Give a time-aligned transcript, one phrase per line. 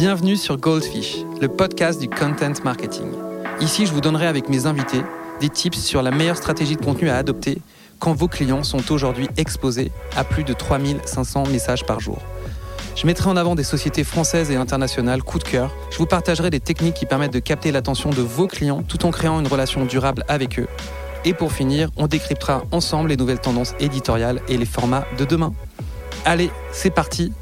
[0.00, 3.12] Bienvenue sur Goldfish, le podcast du content marketing.
[3.60, 5.02] Ici, je vous donnerai avec mes invités
[5.42, 7.58] des tips sur la meilleure stratégie de contenu à adopter
[7.98, 12.16] quand vos clients sont aujourd'hui exposés à plus de 3500 messages par jour.
[12.96, 15.70] Je mettrai en avant des sociétés françaises et internationales coup de cœur.
[15.90, 19.10] Je vous partagerai des techniques qui permettent de capter l'attention de vos clients tout en
[19.10, 20.68] créant une relation durable avec eux.
[21.26, 25.52] Et pour finir, on décryptera ensemble les nouvelles tendances éditoriales et les formats de demain.
[26.24, 27.34] Allez, c'est parti.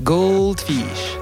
[0.00, 1.21] Goldfish.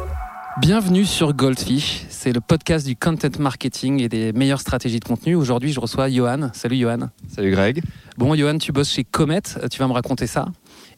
[0.59, 5.37] Bienvenue sur Goldfish, c'est le podcast du content marketing et des meilleures stratégies de contenu.
[5.37, 6.51] Aujourd'hui, je reçois Johan.
[6.53, 7.09] Salut Johan.
[7.29, 7.83] Salut Greg.
[8.19, 10.47] Bon, Johan, tu bosses chez Comet, tu vas me raconter ça.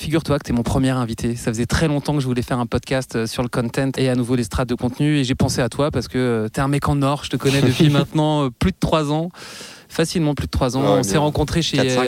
[0.01, 1.37] Figure-toi que tu es mon premier invité.
[1.37, 4.09] Ça faisait très longtemps que je voulais faire un podcast euh, sur le content et
[4.09, 5.19] à nouveau les strates de contenu.
[5.19, 7.25] Et j'ai pensé à toi parce que euh, tu es un mec en or.
[7.25, 9.31] Je te connais depuis maintenant euh, plus de trois ans.
[9.89, 10.83] Facilement plus de trois ans.
[10.83, 11.99] On s'est rencontrés chez,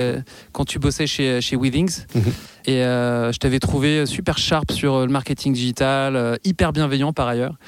[0.53, 2.05] quand tu bossais chez, chez Withings.
[2.15, 2.23] Mhm.
[2.65, 7.59] Et je t'avais trouvé super sharp sur le marketing digital, hyper bienveillant par ailleurs.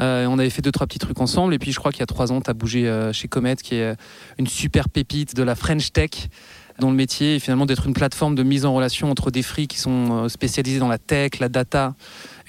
[0.00, 1.52] on avait fait deux, trois petits trucs ensemble.
[1.52, 3.74] Et puis je crois qu'il y a trois ans, tu as bougé chez Comet, qui
[3.74, 3.94] est
[4.38, 6.30] une super pépite de la French Tech
[6.78, 9.66] dont le métier est finalement d'être une plateforme de mise en relation entre des free
[9.66, 11.94] qui sont euh, spécialisés dans la tech, la data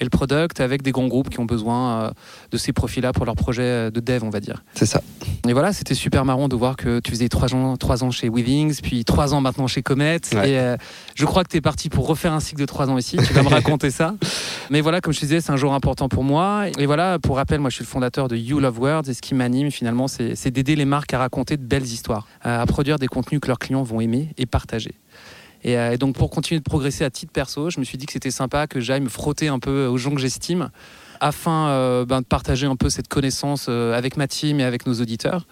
[0.00, 2.10] et le product, avec des grands groupes qui ont besoin euh,
[2.50, 4.64] de ces profils-là pour leur projet de dev, on va dire.
[4.74, 5.02] C'est ça.
[5.48, 8.28] Et voilà, c'était super marrant de voir que tu faisais trois ans, trois ans chez
[8.28, 10.20] Weavings, puis trois ans maintenant chez Comet.
[10.32, 10.76] Et euh,
[11.14, 13.16] je crois que tu es parti pour refaire un cycle de trois ans ici.
[13.16, 14.14] Tu vas me raconter ça.
[14.70, 16.64] Mais voilà, comme je te disais, c'est un jour important pour moi.
[16.78, 19.22] Et voilà, pour rappel, moi je suis le fondateur de You Love Words et ce
[19.22, 23.08] qui m'anime finalement, c'est d'aider les marques à raconter de belles histoires, à produire des
[23.08, 24.94] contenus que leurs clients vont aimer et partager.
[25.66, 28.12] Euh, et, donc pour continuer de progresser à titre perso, je me suis dit que
[28.12, 30.70] c'était sympa que j'aille me frotter un peu aux gens que j'estime
[31.20, 34.86] afin euh, ben, de partager un peu cette connaissance euh, avec ma team et avec
[34.86, 35.46] nos auditeurs.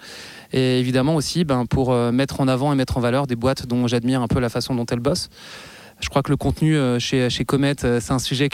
[0.53, 3.87] Et évidemment aussi ben, pour mettre en avant et mettre en valeur des boîtes dont
[3.87, 5.29] j'admire un peu la façon dont elles bossent.
[6.01, 8.49] Je crois que le contenu chez, chez Comet, c'est un sujet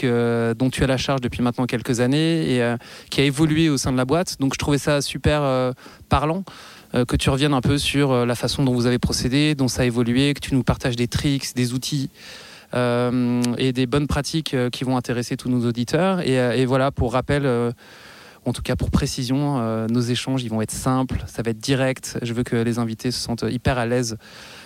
[0.56, 2.74] dont tu as la charge depuis maintenant quelques années et
[3.10, 4.40] qui a évolué au sein de la boîte.
[4.40, 5.72] Donc je trouvais ça super
[6.08, 6.42] parlant
[6.94, 9.84] que tu reviennes un peu sur la façon dont vous avez procédé, dont ça a
[9.84, 12.10] évolué, que tu nous partages des tricks, des outils.
[12.74, 16.20] Euh, et des bonnes pratiques euh, qui vont intéresser tous nos auditeurs.
[16.20, 17.46] Et, euh, voilà, pour rappel,
[18.44, 22.18] en tout cas pour précision, nos échanges ils vont être simples, ça va être direct.
[22.22, 24.16] Je veux que les invités se sentent hyper à l'aise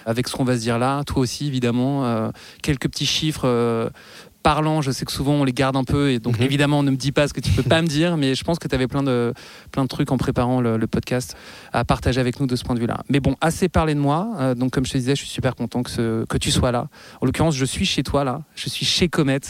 [0.07, 1.03] avec ce qu'on va se dire là.
[1.05, 2.31] Toi aussi, évidemment,
[2.63, 3.91] quelques petits chiffres
[4.49, 6.47] parlant, je sais que souvent on les garde un peu et donc mhm.
[6.47, 8.45] évidemment on ne me dit pas ce que tu peux pas me dire, mais je
[8.45, 9.35] pense que tu avais plein de,
[9.73, 11.37] plein de trucs en préparant le, podcast
[11.75, 13.03] à partager avec nous de ce point de vue-là.
[13.11, 14.31] Mais bon, assez parlé de moi.
[14.39, 16.73] Euh, donc comme je te disais, je suis super content que, ce, que tu sois
[16.73, 16.89] là.
[17.21, 18.41] En l'occurrence, je suis chez toi là.
[18.55, 19.41] Je suis chez Comet.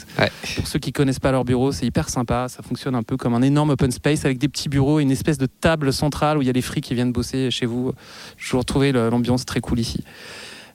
[0.56, 2.48] Pour ceux qui connaissent pas leur bureau, c'est hyper sympa.
[2.48, 5.12] Ça fonctionne un peu comme un énorme open space avec des petits bureaux et une
[5.12, 7.92] espèce de table centrale où il y a les frics qui viennent bosser chez vous.
[8.36, 10.02] Je vous retrouvé l'ambiance très cool ici.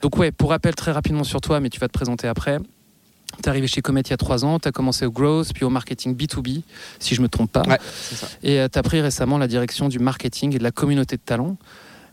[0.02, 2.60] Donc ouais, pour rappel très rapidement sur toi, mais tu vas te présenter après.
[3.38, 5.54] Tu es arrivé chez Comet il y a trois ans, tu as commencé au growth,
[5.54, 6.62] puis au marketing B2B,
[7.00, 7.64] si je ne me trompe pas.
[8.44, 11.22] Et euh, tu as pris récemment la direction du marketing et de la communauté de
[11.22, 11.58] talents.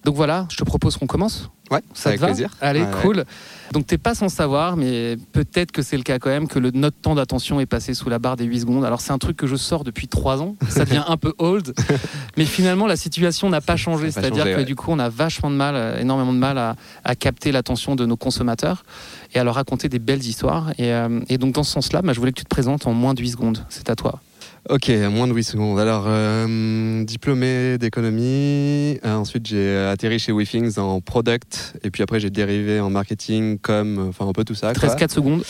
[0.05, 1.51] Donc voilà, je te propose qu'on commence.
[1.71, 2.51] Ouais, ça avec plaisir.
[2.61, 3.25] Allez, cool.
[3.73, 6.73] Donc t'es pas sans savoir, mais peut-être que c'est le cas quand même, que le,
[6.73, 8.85] notre temps d'attention est passé sous la barre des 8 secondes.
[8.85, 11.73] Alors c'est un truc que je sors depuis 3 ans, ça devient un peu old,
[12.37, 14.11] mais finalement la situation n'a pas changé.
[14.11, 17.15] C'est-à-dire que du coup on a vachement de mal, euh, énormément de mal à, à
[17.15, 18.85] capter l'attention de nos consommateurs
[19.33, 20.73] et à leur raconter des belles histoires.
[20.79, 22.93] Et, euh, et donc dans ce sens-là, bah, je voulais que tu te présentes en
[22.93, 23.65] moins de 8 secondes.
[23.69, 24.21] C'est à toi.
[24.69, 25.81] Ok, moins de 8 secondes.
[25.81, 28.99] Alors, euh, diplômé d'économie.
[29.05, 31.75] Euh, ensuite, j'ai atterri chez WeThings en product.
[31.83, 34.73] Et puis après, j'ai dérivé en marketing, comme, enfin un peu tout ça.
[34.73, 35.43] 13-4 secondes.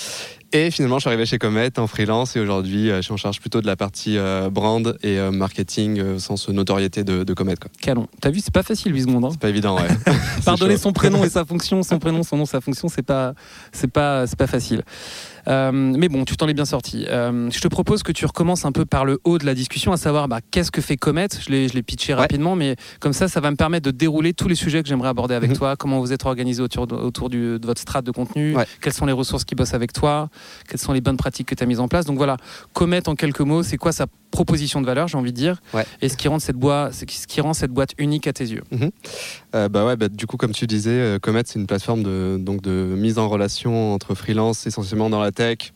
[0.52, 3.16] Et finalement, je suis arrivé chez Comet en freelance et aujourd'hui, euh, je suis en
[3.16, 4.16] charge plutôt de la partie
[4.50, 7.56] brand et marketing sans sens notoriété de, de Comet.
[7.56, 7.70] Quoi.
[7.80, 8.06] Calon.
[8.20, 9.24] T'as vu, c'est pas facile 8 secondes.
[9.24, 9.28] Hein.
[9.32, 9.88] c'est pas évident, ouais.
[10.44, 13.34] Pardonner son prénom et sa fonction, son prénom, son nom, sa fonction, c'est pas,
[13.72, 14.82] c'est pas, c'est pas facile.
[15.48, 17.06] Euh, mais bon, tu t'en es bien sorti.
[17.08, 19.92] Euh, je te propose que tu recommences un peu par le haut de la discussion,
[19.92, 21.28] à savoir bah, qu'est-ce que fait Comet.
[21.40, 24.54] Je l'ai pitché rapidement, mais comme ça, ça va me permettre de dérouler tous les
[24.54, 25.56] sujets que j'aimerais aborder avec mhm.
[25.56, 25.76] toi.
[25.76, 29.44] Comment vous êtes organisé autour, autour de votre strate de contenu Quelles sont les ressources
[29.44, 30.28] qui bossent avec toi
[30.68, 32.36] Quelles sont les bonnes pratiques que tu as mises en place Donc voilà,
[32.72, 34.06] Comet en quelques mots, c'est quoi sa
[34.40, 35.60] proposition de valeur, j'ai envie de dire,
[36.00, 38.62] et ce qui rend cette boîte, ce qui rend cette boîte unique à tes yeux.
[38.70, 38.90] Mhm.
[39.54, 42.62] Euh, bah ouais, bah, du coup, comme tu disais, Comet, c'est une plateforme de, donc
[42.62, 45.72] de mise en relation entre freelance, essentiellement dans la tech,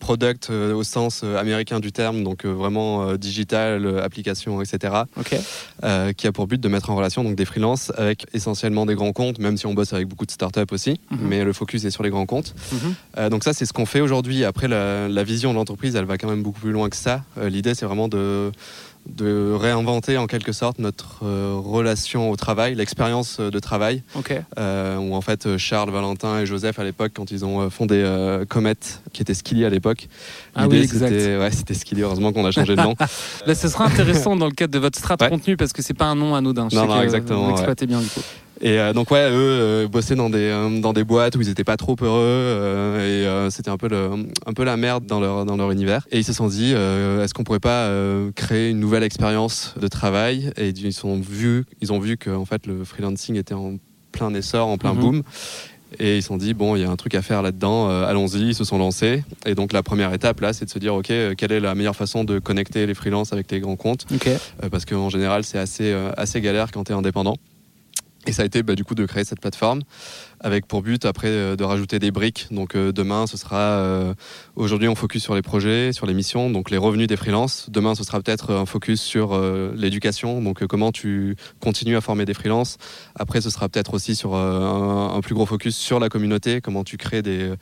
[0.00, 5.04] product euh, au sens euh, américain du terme, donc euh, vraiment digital, application, etc.
[6.16, 9.12] qui a pour but de mettre en relation donc des freelances avec essentiellement des grands
[9.12, 11.18] comptes, même si on bosse avec beaucoup de startups aussi, mhm.
[11.28, 12.54] mais le focus est sur les grands comptes.
[12.72, 13.28] Mhm.
[13.28, 14.44] donc ça, c'est ce qu'on fait aujourd'hui.
[14.44, 17.22] Après, la, vision de l'entreprise, elle va quand même beaucoup plus loin que ça.
[17.40, 18.50] L'idée, c'est vraiment de
[19.06, 24.02] de réinventer en quelque sorte notre relation au travail, l'expérience de travail.
[24.56, 28.04] où en fait Charles, Valentin et Joseph à l'époque, quand ils ont fondé
[28.48, 28.74] Comet,
[29.12, 30.08] qui était Skilly à l'époque,
[30.54, 32.02] ah oui, c'était ouais, Skilly.
[32.02, 32.94] Heureusement qu'on a changé de nom.
[33.46, 36.06] Là, ce sera intéressant dans le cadre de votre strat contenu parce que c'est pas
[36.06, 36.68] un nom anodin.
[36.70, 37.46] Je non, non, exactement.
[37.46, 38.20] Vous exploitez bien du coup.
[38.62, 41.48] Et euh, donc ouais, eux euh, bossaient dans des euh, dans des boîtes où ils
[41.48, 44.10] étaient pas trop heureux et c'était un peu le,
[44.46, 46.06] un peu la merde dans leur dans leur univers.
[46.10, 47.90] Et ils se sont dit, est-ce qu'on pourrait pas
[48.34, 50.52] créer une nouvelle expérience de travail?
[50.56, 53.76] Et ils sont vu, ils ont vu que en fait le freelancing était en
[54.12, 55.00] plein essor, en plein mhm.
[55.00, 55.22] boom.
[55.98, 58.50] Et ils se sont dit, bon, il y a un truc à faire là-dedans, allons-y,
[58.50, 59.24] ils se sont lancés.
[59.44, 61.96] Et donc la première étape, là, c'est de se dire, OK, quelle est la meilleure
[61.96, 64.06] façon de connecter les freelances avec les grands comptes?
[64.70, 67.36] Parce qu'en général, c'est assez, assez galère quand tu es indépendant.
[68.26, 69.82] Et ça a été bah, du coup de créer cette plateforme
[70.40, 72.48] avec pour but après euh, de rajouter des briques.
[72.50, 74.14] Donc euh, demain, ce sera euh,
[74.56, 77.66] aujourd'hui on focus sur les projets, sur les missions, donc les revenus des freelances.
[77.70, 79.38] Demain, ce sera peut-être un focus sur
[79.74, 82.78] l'éducation, donc comment tu continues à former des freelances.
[83.18, 86.96] Après, ce sera peut-être aussi sur un, plus gros focus sur la communauté, comment tu
[86.96, 87.52] crées des,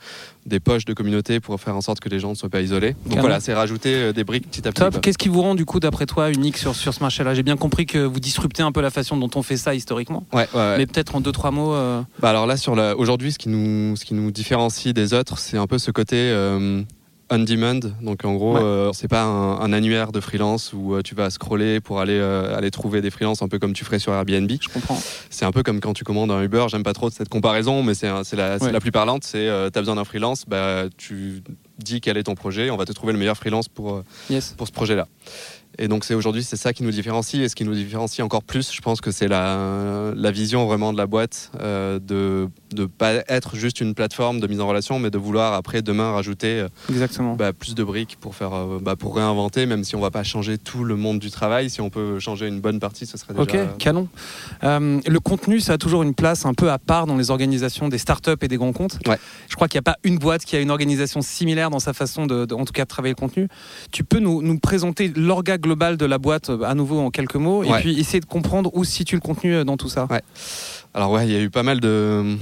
[0.45, 2.95] des poches de communauté pour faire en sorte que les gens ne soient pas isolés.
[3.05, 4.81] Donc voilà, c'est rajouter des briques petit à petit.
[4.81, 5.01] Top.
[5.01, 7.33] Qu'est-ce qui vous rend du coup, d'après toi, unique sur, sur ce marché-là?
[7.33, 10.25] J'ai bien compris que vous disruptez un peu la façon dont on fait ça historiquement.
[10.33, 10.47] Ouais,
[10.77, 11.73] Mais peut-être en deux trois mots.
[12.19, 15.57] Bah alors là, sur aujourd'hui, ce qui nous, ce qui nous différencie des autres, c'est
[15.57, 16.81] un peu ce côté euh,
[17.29, 17.79] on demand.
[18.01, 21.79] Donc en gros, euh, c'est pas un, annuaire de freelance où euh, tu vas scroller
[21.79, 24.51] pour aller aller trouver des freelances un peu comme tu ferais sur Airbnb.
[24.59, 24.99] Je comprends.
[25.29, 26.65] C'est un peu comme quand tu commandes un Uber.
[26.69, 29.23] J'aime pas trop cette comparaison, mais c'est la, la, plus parlante.
[29.23, 31.43] C'est tu as besoin d'un freelance, bah tu
[31.77, 34.03] dis quel est ton projet, on va te trouver le meilleur freelance pour
[34.57, 35.07] pour ce projet-là.
[35.77, 38.43] Et donc c'est aujourd'hui c'est ça qui nous différencie et ce qui nous différencie encore
[38.43, 42.85] plus, je pense que c'est la, la vision vraiment de la boîte euh, de ne
[42.85, 46.59] pas être juste une plateforme de mise en relation, mais de vouloir après demain rajouter
[46.59, 47.35] euh, Exactement.
[47.35, 50.23] Bah, plus de briques pour faire euh, bah, pour réinventer, même si on va pas
[50.23, 53.33] changer tout le monde du travail, si on peut changer une bonne partie, ce serait
[53.33, 53.43] déjà.
[53.43, 54.07] Ok, canon.
[54.63, 57.97] le contenu, ça a toujours une place un peu à part dans les organisations des
[57.97, 58.99] startups et des grands comptes.
[59.07, 59.19] Ouais.
[59.47, 61.93] Je crois qu'il n'y a pas une boîte qui a une organisation similaire dans sa
[61.93, 63.47] façon de, en tout cas de travailler le contenu.
[63.91, 67.35] Tu peux nous, nous présenter l'orga global de la boîte euh, à nouveau en quelques
[67.35, 70.07] mots et puis essayer de comprendre où se situe le contenu euh, dans tout ça.
[70.09, 70.21] Ouais.
[70.93, 72.37] Alors ouais, il y a eu pas mal de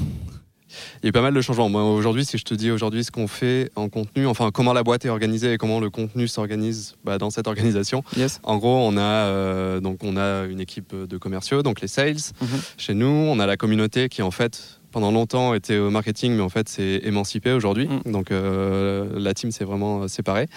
[1.02, 1.70] il y a eu pas mal de changements.
[1.70, 4.84] Moi, aujourd'hui, si je te dis aujourd'hui ce qu'on fait en contenu, enfin comment la
[4.84, 8.04] boîte est organisée et comment le contenu s'organise bah, dans cette organisation.
[8.16, 8.40] Yes.
[8.44, 12.16] En gros, on a euh, donc on a une équipe de commerciaux, donc les sales.
[12.42, 12.48] Mhm.
[12.78, 16.42] Chez nous, on a la communauté qui en fait pendant longtemps était au marketing, mais
[16.42, 17.88] en fait c'est émancipé aujourd'hui.
[17.88, 18.12] Mhm.
[18.12, 20.48] Donc la team s'est vraiment séparée.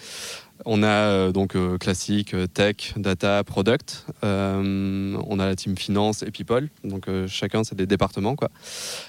[0.67, 4.07] On a euh, donc euh, classique, euh, tech, data, product.
[4.23, 6.69] on a la team finance et people.
[6.85, 8.51] Donc chacun c'est des départements quoi.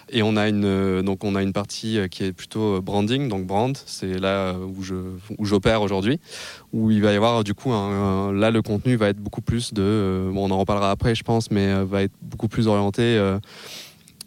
[0.10, 3.78] Et on a une donc on a une partie qui est plutôt branding, donc brand.
[3.86, 4.82] C'est là où
[5.38, 6.20] où j'opère aujourd'hui.
[6.74, 10.30] Où il va y avoir du coup là le contenu va être beaucoup plus de
[10.34, 13.20] bon, on en reparlera après je pense, mais va être beaucoup plus orienté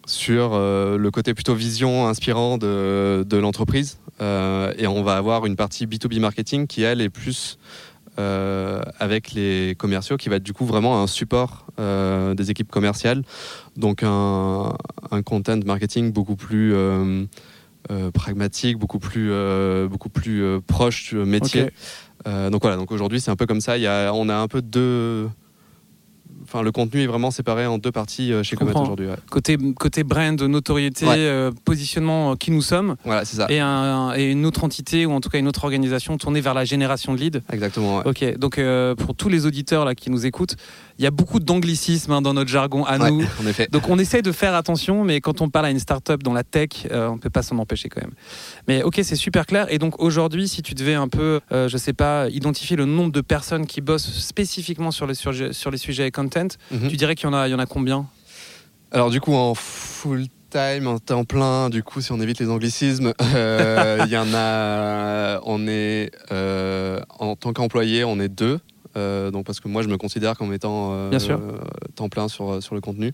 [0.06, 3.98] sur le côté plutôt vision inspirant de, de l'entreprise.
[4.20, 7.58] Euh, et on va avoir une partie B2B marketing qui, elle, est plus
[8.18, 12.70] euh, avec les commerciaux, qui va être du coup vraiment un support euh, des équipes
[12.70, 13.22] commerciales.
[13.76, 14.76] Donc un,
[15.24, 16.74] content marketing beaucoup plus
[18.14, 19.32] pragmatique, beaucoup plus,
[19.88, 21.70] beaucoup plus proche du métier.
[22.24, 23.76] donc voilà, donc aujourd'hui c'est un peu comme ça.
[23.76, 25.28] Il y a, on a un peu deux
[26.54, 29.08] Enfin, le contenu est vraiment séparé en deux parties euh, chez Comet aujourd'hui.
[29.28, 32.94] Côté, côté brand, notoriété, euh, positionnement, euh, qui nous sommes.
[33.04, 33.46] Voilà, c'est ça.
[33.50, 36.64] Et, et, une autre entité, ou en tout cas une autre organisation tournée vers la
[36.64, 37.40] génération de leads.
[37.52, 38.02] Exactement.
[38.04, 38.60] Ok, donc
[38.98, 40.54] pour tous les auditeurs là, qui nous écoutent,
[40.98, 43.24] il y a beaucoup d'anglicisme hein, dans notre jargon à nous.
[43.42, 43.68] En effet.
[43.70, 46.44] Donc on essaye de faire attention, mais quand on parle à une start-up dans la
[46.44, 48.12] tech, on ne peut pas s'en empêcher quand même.
[48.68, 49.66] Mais ok, c'est super clair.
[49.70, 53.20] Et donc aujourd'hui, si tu devais un peu, je sais pas, identifier le nombre de
[53.20, 56.34] personnes qui bossent spécifiquement sur les, sur, sur les sujets content,
[56.70, 56.88] Mhm.
[56.88, 58.06] Tu dirais qu'il y, en a, y en a combien?
[58.90, 62.48] Alors du coup, en full time, en temps plein, du coup, si on évite les
[62.48, 68.60] anglicismes, euh, il y en a, on est, euh, en tant qu'employé, on est deux.
[68.96, 71.10] Euh, donc parce que moi je me considère comme étant
[71.94, 73.12] temps plein sur, sur le contenu.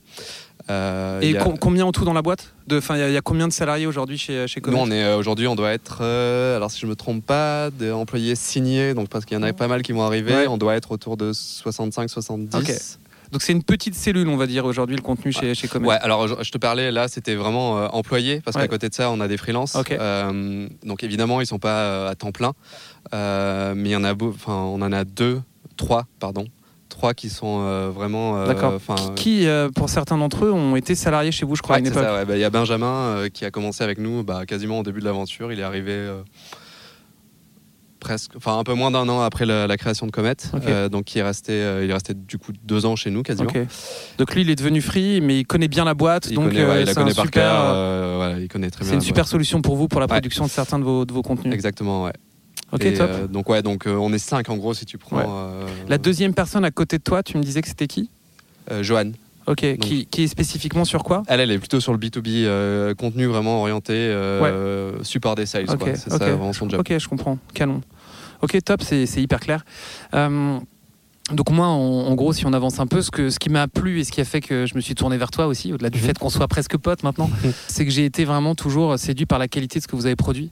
[0.68, 4.16] Et combien en tout dans la boîte Enfin, il y, a combien de salariés aujourd'hui
[4.16, 7.70] chez chez Nous, on est aujourd'hui, on doit être, alors si je me trompe pas,
[7.70, 10.58] des employés signés, donc parce qu'il y en a pas mal qui vont arriver, on
[10.58, 12.98] doit être autour de 65-70.
[13.30, 16.42] Donc c'est une petite cellule, on va dire, aujourd'hui, le contenu chez, chez Ouais, alors
[16.42, 19.28] je, te parlais, là, c'était vraiment euh, employé, parce qu'à côté de ça, on a
[19.28, 19.76] des freelances.
[19.90, 22.52] Euh, donc évidemment, ils sont pas euh, à temps plein,
[23.12, 25.40] mais il y en a, enfin, on en a deux,
[25.80, 26.44] trois, pardon,
[26.90, 28.46] trois qui sont vraiment.
[28.46, 28.80] D'accord.
[29.16, 32.02] qui, pour certains d'entre eux, ont été salariés chez vous, je crois, à une époque.
[32.02, 35.06] Bah, il y a Benjamin qui a commencé avec nous bah, quasiment au début de
[35.06, 35.52] l'aventure.
[35.52, 36.08] Il est arrivé
[37.98, 40.36] presque, enfin un peu moins d'un an après la, création de Comet.
[40.90, 43.50] donc il est resté, il est resté du coup deux ans chez nous quasiment.
[44.18, 46.26] Donc lui, il est devenu free, mais il connaît bien la boîte.
[46.30, 48.38] Il donc connaît, il la connaît par cœur.
[48.38, 48.90] il connaît très bien.
[48.90, 51.22] C'est une super solution pour vous pour la production de certains de vos, de vos
[51.22, 51.54] contenus.
[51.54, 52.12] Exactement, ouais.
[52.72, 53.30] Ok, top.
[53.30, 55.50] donc ouais, donc on est cinq en gros si tu prends.
[55.88, 58.10] La deuxième personne à côté de toi, tu me disais que c'était qui?
[58.82, 59.14] Joanne.
[59.50, 61.22] Ok, qui, est spécifiquement sur quoi?
[61.26, 65.66] Elle, elle est plutôt sur le B2B, euh, contenu vraiment orienté, euh, support des sales.
[65.96, 66.80] C'est ça vraiment son job.
[66.80, 67.38] Ok, je comprends.
[67.52, 67.80] Canon.
[68.42, 69.64] Ok, top, c'est hyper clair.
[70.14, 70.58] Euh,
[71.32, 74.00] donc moi, en, gros, si on avance un peu, ce, que, ce qui m'a plu
[74.00, 75.98] et ce qui a fait que je me suis tourné vers toi aussi, au-delà du
[75.98, 76.04] mhm.
[76.04, 77.30] fait qu'on soit presque potes maintenant,
[77.68, 80.16] c'est que j'ai été vraiment toujours séduit par la qualité de ce que vous avez
[80.16, 80.50] produit.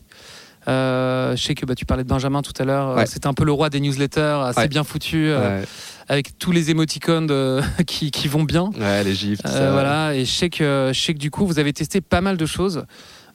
[0.68, 3.06] Je sais que bah, tu parlais de Benjamin tout à l'heure.
[3.06, 5.32] C'était un peu le roi des newsletters, assez bien foutu
[6.08, 7.30] avec tous les émoticônes
[7.87, 8.70] qui, qui, vont bien.
[8.78, 9.40] Ouais, les gifs.
[9.46, 12.20] Euh, voilà, et je sais, que, je sais que du coup, vous avez testé pas
[12.20, 12.84] mal de choses.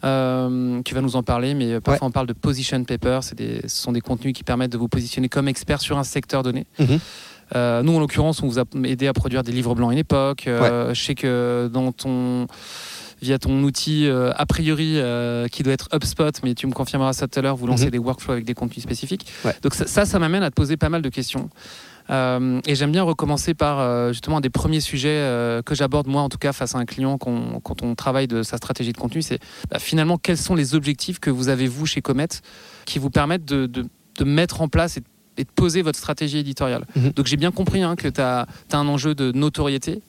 [0.04, 3.20] Euh, tu vas nous en parler, mais parfois on parle de position paper.
[3.38, 6.44] Des, ce sont des contenus qui permettent de vous positionner comme expert sur un secteur
[6.44, 6.66] donné.
[6.80, 7.00] Mhm.
[7.56, 10.00] Euh, nous, en l'occurrence, on vous a aidé à produire des livres blancs à une
[10.00, 10.44] époque.
[10.48, 12.48] Je sais que dans ton
[13.24, 15.00] via ton outil a priori
[15.52, 17.92] qui doit être HubSpot, mais tu me confirmeras ça tout à l'heure, vous lancez mhm.
[17.92, 19.26] des workflows avec des contenus spécifiques.
[19.62, 21.50] Donc ça, ça m'amène à te poser pas mal de questions.
[22.10, 26.08] Euh, et j'aime bien recommencer par euh, justement un des premiers sujets euh, que j'aborde
[26.08, 28.98] moi en tout cas face à un client quand on travaille de sa stratégie de
[28.98, 29.40] contenu, c'est
[29.70, 32.28] bah, finalement quels sont les objectifs que vous avez vous chez Comet
[32.86, 33.86] qui vous permettent de, de,
[34.20, 35.06] de mettre en place et de
[35.38, 36.86] et de poser votre stratégie éditoriale.
[36.96, 37.12] Mhm.
[37.12, 40.02] Donc j'ai bien compris hein, que tu as, un enjeu de notoriété,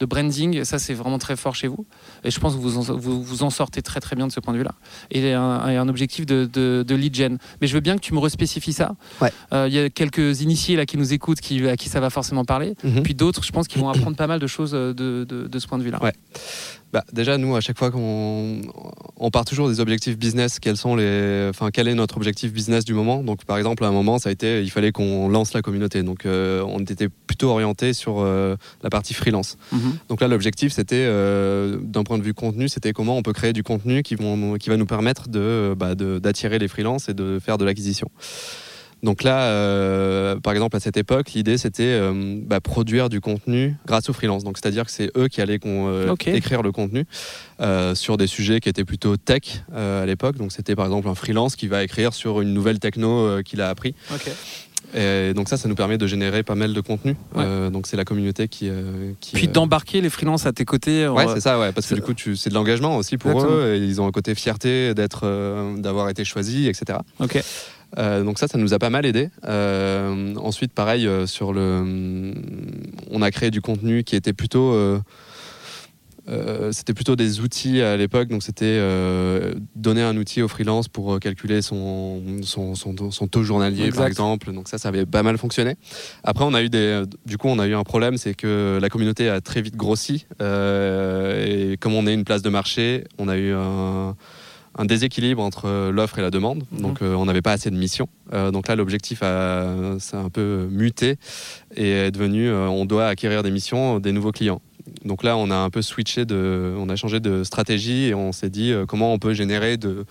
[0.00, 1.84] de branding, ça c'est vraiment très fort chez vous.
[2.24, 4.52] Et je pense que vous en, vous, en sortez très très bien de ce point
[4.52, 4.74] de vue-là.
[5.10, 7.38] Et un, un objectif de, de, lead gen.
[7.60, 8.94] Mais je veux bien que tu me respécifies ça.
[9.52, 12.10] Euh, il y a quelques initiés là qui nous écoutent, qui, à qui ça va
[12.10, 12.74] forcément parler.
[12.84, 13.02] Mhm.
[13.02, 15.78] Puis d'autres, je pense, qui vont apprendre pas mal de choses de, de ce point
[15.78, 15.98] de vue-là.
[16.94, 18.60] Bah, déjà, nous, à chaque fois qu'on
[19.16, 22.84] on part toujours des objectifs business, quels sont les, enfin, quel est notre objectif business
[22.84, 25.54] du moment Donc, par exemple, à un moment, ça a été, il fallait qu'on lance
[25.54, 26.04] la communauté.
[26.04, 29.56] Donc, euh, on était plutôt orienté sur euh, la partie freelance.
[29.72, 29.96] Mhm.
[30.08, 33.52] Donc là, l'objectif, c'était, euh, d'un point de vue contenu, c'était comment on peut créer
[33.52, 37.40] du contenu qui, vont, qui va nous permettre de, bah, d'attirer les freelances et de
[37.40, 38.08] faire de l'acquisition.
[39.04, 43.76] Donc là, euh, par exemple, à cette époque, l'idée c'était euh, bah, produire du contenu
[43.86, 44.44] grâce aux freelance.
[44.44, 47.04] Donc c'est-à-dire que c'est eux qui allaient euh, écrire le contenu
[47.94, 50.38] sur des sujets qui étaient plutôt tech à l'époque.
[50.38, 53.68] Donc c'était par exemple un freelance qui va écrire sur une nouvelle techno qu'il a
[53.68, 53.94] appris.
[54.96, 57.14] Et donc ça, ça nous permet de générer pas mal de contenu.
[57.70, 58.70] donc c'est la communauté qui.
[59.34, 61.06] Puis d'embarquer les freelances à tes côtés.
[61.08, 63.74] Ouais, c'est ça, ouais, parce que du coup, c'est de l'engagement aussi pour eux.
[63.74, 67.00] Et ils ont un côté fierté d'être, d'avoir été choisis, etc.
[67.20, 67.42] Ok.
[67.98, 69.30] Euh, donc ça, ça nous a pas mal aidé.
[69.46, 72.34] Euh, ensuite, pareil, euh, sur le,
[73.10, 74.74] on a créé du contenu qui était plutôt,
[76.72, 78.28] c'était plutôt des outils à l'époque.
[78.28, 78.80] Donc c'était
[79.74, 84.52] donner un outil au freelance pour calculer son son, son, taux journalier, par exemple.
[84.52, 85.76] Donc ça, ça avait pas mal fonctionné.
[86.22, 88.88] Après, on a eu des, du coup, on a eu un problème, c'est que la
[88.88, 93.36] communauté a très vite grossi et comme on est une place de marché, on a
[93.36, 94.16] eu un
[94.76, 96.64] un déséquilibre entre euh, l'offre et la demande.
[96.72, 96.80] Mhm.
[96.80, 98.08] Donc, euh, on n'avait pas assez de missions.
[98.32, 101.16] Euh, donc là, l'objectif s'est un peu muté
[101.76, 104.60] et est devenu on doit acquérir des missions, des nouveaux clients.
[105.04, 108.32] Donc là, on a un peu switché, de, on a changé de stratégie et on
[108.32, 110.04] s'est dit comment on peut générer de,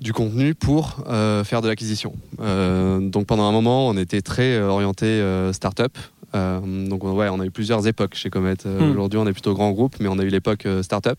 [0.00, 1.04] du contenu pour
[1.44, 2.12] faire de l'acquisition.
[2.38, 5.96] donc pendant un moment, on était très orienté startup.
[6.34, 8.54] Euh, donc ouais, on a eu plusieurs époques chez Comet.
[8.66, 8.90] Euh, hmm.
[8.90, 11.18] Aujourd'hui, on est plutôt grand groupe, mais on a eu l'époque euh, startup.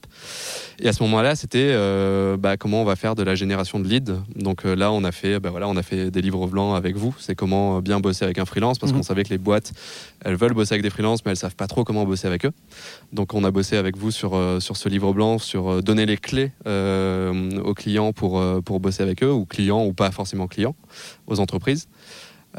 [0.80, 1.76] Et à ce moment-là, c'était
[2.38, 4.14] bah, comment on va faire de la génération de leads.
[4.36, 7.16] Donc là, on a fait, bah, voilà, on a fait des livres blancs avec vous.
[7.20, 8.98] C'est comment bien bosser avec un freelance, parce hmm.
[8.98, 9.74] qu'on savait que les boîtes,
[10.24, 12.52] elles veulent bosser avec des freelances, mais elles savent pas trop comment bosser avec eux.
[13.14, 16.52] Donc on a bossé avec vous sur sur ce livre blanc, sur donner les clés
[16.66, 20.76] aux clients pour pour bosser avec eux, ou clients ou pas forcément clients,
[21.28, 21.88] aux entreprises.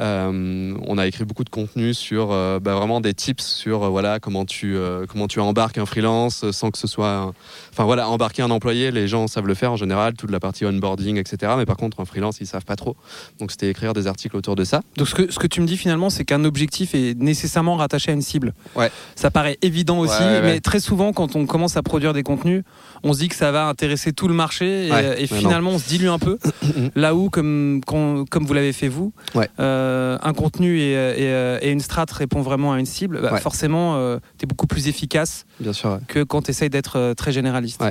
[0.00, 3.88] Euh, on a écrit beaucoup de contenu sur euh, bah, vraiment des tips sur euh,
[3.88, 4.76] voilà comment tu
[5.08, 7.32] comment tu embarques un freelance sans que ce soit
[7.72, 10.64] enfin voilà embarquer un employé les gens savent le faire en général toute la partie
[10.64, 12.96] onboarding etc mais par contre un freelance ils savent pas trop.
[13.40, 14.82] Donc c'était écrire des articles autour de ça.
[14.96, 18.12] Donc ce que, ce que tu me dis finalement c'est qu'un objectif est nécessairement rattaché
[18.12, 18.54] à une cible.
[18.76, 18.92] Ouais.
[19.16, 22.62] Ça paraît évident aussi mais très souvent quand on commence à produire des contenus
[23.02, 26.08] on se dit que ça va intéresser tout le marché et, finalement on se dilue
[26.08, 26.38] un peu.
[26.94, 29.12] Là où comme comme vous l'avez fait vous
[30.22, 34.66] un contenu et, une strat répond vraiment à une cible, bah, forcément, tu es beaucoup
[34.66, 37.82] plus efficace Bien sûr, que quand tu essayes d'être très généraliste.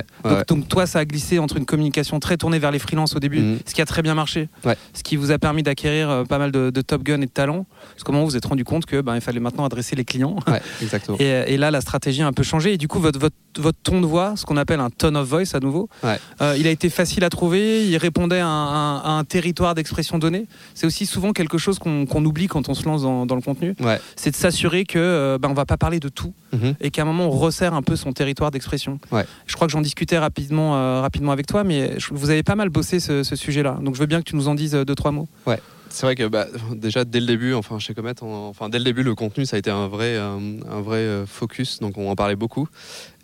[0.48, 3.40] Donc, toi, ça a glissé entre une communication très tournée vers les freelances au début,
[3.40, 3.58] mhm.
[3.66, 4.48] ce qui a très bien marché,
[4.94, 7.66] ce qui vous a permis d'acquérir pas mal de, Top Gun et de talents.
[7.92, 10.36] Parce comment vous vous êtes rendu compte que ben, il fallait maintenant adresser les clients.
[10.80, 11.18] exactement.
[11.20, 12.74] et, là, la stratégie a un peu changé.
[12.74, 15.28] Et du coup, votre, votre, votre ton de voix, ce qu'on appelle un tone of
[15.28, 17.86] voice à nouveau, il a été facile à trouver.
[17.86, 20.46] Il répondait à un, territoire d'expression donné.
[20.74, 21.87] C'est aussi souvent quelque chose qu'on
[22.24, 23.74] oublie quand on se lance dans, le contenu.
[24.16, 26.74] C'est de s'assurer que euh, ben, on va pas parler de tout mhm.
[26.80, 28.98] et qu'à un moment on resserre un peu son territoire d'expression.
[29.46, 32.68] Je crois que j'en discutais rapidement, euh, rapidement avec toi, mais vous avez pas mal
[32.68, 33.78] bossé ce, sujet-là.
[33.82, 35.28] Donc je veux bien que tu nous en dises euh, deux trois mots.
[35.46, 35.60] Ouais.
[35.90, 39.02] C'est vrai que bah, déjà dès le début, enfin chez Comet, enfin dès le début,
[39.02, 41.78] le contenu ça a été un vrai, un, vrai focus.
[41.80, 42.68] Donc on en parlait beaucoup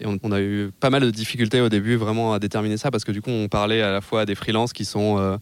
[0.01, 3.05] et on, a eu pas mal de difficultés au début vraiment à déterminer ça parce
[3.05, 5.39] que du coup on parlait à la fois des freelances qui sont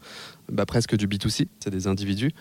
[0.51, 2.33] bah, presque du B2C, c'est des individus.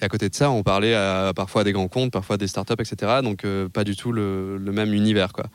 [0.00, 2.74] Et à côté de ça, on parlait à, parfois des grands comptes, parfois des startups,
[2.78, 3.20] etc.
[3.22, 5.32] Donc euh, pas du tout le, le même univers.
[5.32, 5.46] Quoi.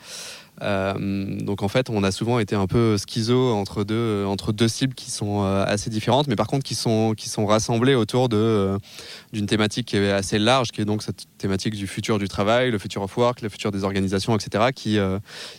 [0.61, 0.93] Euh,
[1.41, 4.93] donc en fait, on a souvent été un peu schizo entre deux, entre deux cibles
[4.93, 8.37] qui sont euh, assez différentes, mais par contre qui sont, qui sont rassemblées autour de,
[8.37, 8.77] euh,
[9.33, 12.71] d'une thématique qui est assez large, qui est donc cette thématique du futur du travail,
[12.71, 14.97] le futur of work, le futur des organisations, etc., qui,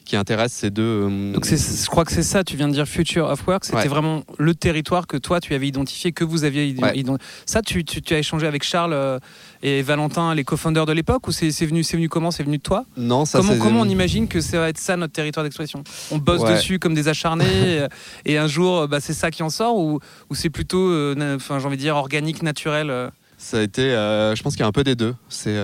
[0.05, 1.33] qui intéresse ces deux.
[1.33, 4.23] donc je crois que c'est ça, tu viens de dire future of work, c'était vraiment
[4.39, 7.05] le territoire que toi tu avais identifié, que vous aviez identifié.
[7.47, 9.21] Ça, tu, tu, as échangé avec Charles
[9.63, 12.63] et Valentin, les co-founders de l'époque, ou c'est, venu, c'est venu comment C'est venu de
[12.63, 15.85] toi Non, ça comment, comment on imagine que ça va être ça notre territoire d'expression
[16.11, 17.87] On bosse dessus comme des acharnés
[18.27, 20.01] et, un jour bah, c'est ça qui en sort ou,
[20.33, 24.37] c'est plutôt, euh, enfin j'ai envie de dire, organique, naturel euh ça a été, euh,
[24.37, 25.17] je pense qu'il y a un peu des deux.
[25.29, 25.59] C'est,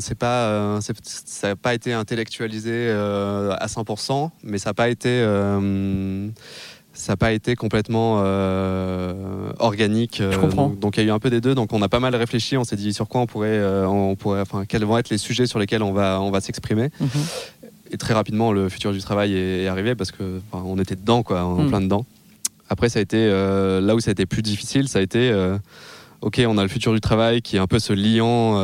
[0.00, 5.24] c'est pas, ça n'a pas été intellectualisé à 100%, mais ça n'a pas été
[6.94, 8.16] ça n'a pas été complètement
[9.58, 10.22] organique.
[10.30, 10.68] Je comprends.
[10.68, 11.54] donc il y a eu un peu des deux.
[11.54, 12.56] Donc on a pas mal réfléchi.
[12.56, 15.46] On s'est dit sur quoi on pourrait, on pourrait, enfin quels vont être les sujets
[15.46, 16.90] sur lesquels on va, on va s'exprimer.
[17.00, 17.08] Mhm
[17.92, 21.44] et très rapidement, le futur du travail est, arrivé parce que on était dedans, quoi,
[21.44, 21.68] en hmm.
[21.68, 22.06] plein dedans.
[22.68, 25.30] Après, ça a été euh, là où ça a été plus difficile, ça a été
[25.30, 25.58] euh,
[26.22, 28.54] ok, on a le futur du travail qui est un peu ce liant.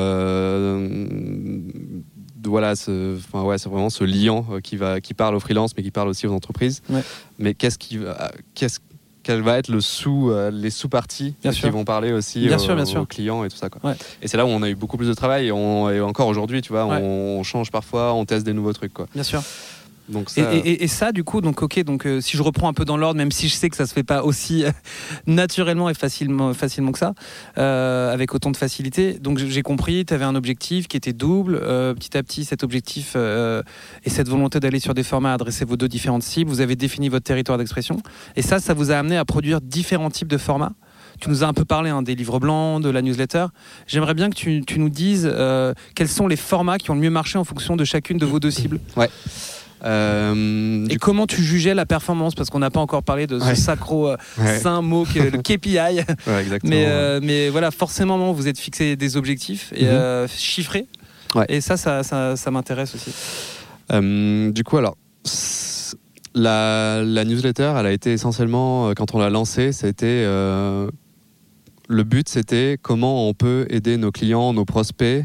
[2.48, 5.82] Euh, voilà, enfin ouais, c'est vraiment ce liant qui va, qui parle aux freelances, mais
[5.82, 6.82] qui parle aussi aux entreprises.
[7.38, 7.98] Mais qu'est-ce qui,
[8.54, 8.80] qu'est-ce
[9.28, 13.50] quel va être le sous, euh, les sous-parties qui vont parler aussi aux, clients et
[13.50, 13.68] tout ça.
[13.68, 13.94] Quoi.
[14.22, 16.72] Et c'est là où on a eu beaucoup plus de travail et, encore aujourd'hui, tu
[16.72, 18.94] vois, on, change parfois, on teste des nouveaux trucs.
[18.94, 19.06] Quoi.
[19.12, 19.42] Bien sûr.
[20.36, 23.18] Et, ça, du coup, donc ok, donc euh, si je reprends un peu dans l'ordre,
[23.18, 24.70] même si je sais que ça se fait pas aussi euh,
[25.26, 27.14] naturellement et facilement, facilement que ça,
[27.58, 29.14] euh, avec autant de facilité.
[29.14, 31.60] Donc j'ai compris, tu avais un objectif qui était double.
[31.60, 35.88] petit à petit, cet objectif et cette volonté d'aller sur des formats, adresser vos deux
[35.88, 36.50] différentes cibles.
[36.50, 38.00] Vous avez défini votre territoire d'expression.
[38.36, 40.72] Et ça, ça vous a amené à produire différents types de formats.
[41.20, 43.46] Tu nous as un peu parlé hein, des livres blancs, de la newsletter.
[43.86, 45.30] J'aimerais bien que tu, tu nous dises
[45.94, 48.40] quels sont les formats qui ont le mieux marché en fonction de chacune de vos
[48.40, 48.80] deux cibles.
[48.96, 49.10] Ouais.
[49.84, 53.54] Euh, et comment tu jugeais la performance Parce qu'on n'a pas encore parlé de ce
[53.54, 54.16] sacro euh,
[54.60, 56.04] saint mot que le KPI.
[56.64, 60.28] mais, euh, mais voilà, forcément, vous êtes fixé des objectifs et, mhm.
[60.28, 60.86] chiffrés.
[61.48, 63.12] Et ça, ça, ça, m'intéresse aussi.
[63.90, 64.96] du coup, alors,
[66.34, 70.24] la, la, newsletter, elle a été essentiellement, quand on l'a lancée, c'était.
[70.24, 75.24] le but, c'était comment on peut aider nos clients, nos prospects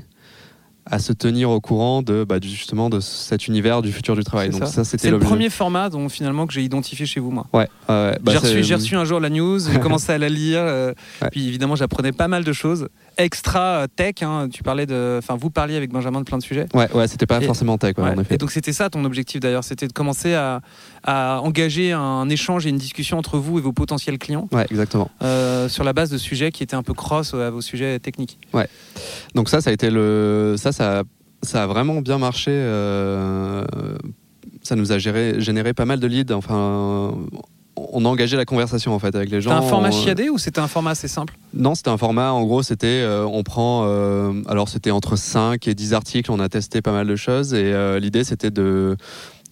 [0.86, 4.50] à se tenir au courant de bah, justement de cet univers du futur du travail.
[4.50, 7.48] Donc ça, c'était le premier format dont finalement que j'ai identifié chez vous moi.
[7.54, 7.68] Ouais.
[7.88, 10.94] bah j'ai reçu, reçu, un jour la news, j'ai commencé à la lire, euh,
[11.32, 14.16] puis évidemment j'apprenais pas mal de choses extra tech.
[14.22, 16.68] Hein, tu parlais de, enfin vous parliez avec Benjamin de plein de sujets.
[16.74, 17.96] Ouais, ouais, c'était pas forcément tech.
[17.98, 18.36] en effet.
[18.36, 20.62] Et donc c'était ça ton objectif d'ailleurs, c'était de commencer à,
[21.04, 24.48] à, engager un échange et une discussion entre vous et vos potentiels clients.
[24.52, 25.10] Ouais, exactement.
[25.22, 28.40] Euh, sur la base de sujets qui étaient un peu cross à vos sujets techniques.
[28.54, 28.68] Ouais.
[29.36, 31.04] Donc ça, ça a été le, ça, ça,
[31.42, 32.52] ça a vraiment bien marché.
[32.54, 33.64] Euh,
[34.62, 36.34] ça nous a géré, généré pas mal de leads.
[36.34, 37.16] Enfin,
[37.92, 39.52] on a engagé la conversation en fait avec les gens.
[39.52, 41.36] C'était un format chiadé ou c'était un format assez simple?
[41.54, 45.68] Non, c'était un format, en gros, c'était, euh, on prend, euh, alors c'était entre 5
[45.68, 48.98] et 10 articles, on a testé pas mal de choses et euh, l'idée c'était de,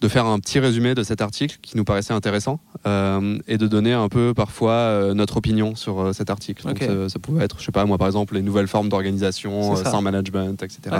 [0.00, 3.92] de faire un petit résumé de cet article qui nous paraissait intéressant et de donner
[3.92, 6.66] un peu parfois notre opinion sur cet article.
[6.66, 10.02] Donc ça, pouvait être, je sais pas moi par exemple, les nouvelles formes d'organisation sans
[10.02, 10.96] management, etc.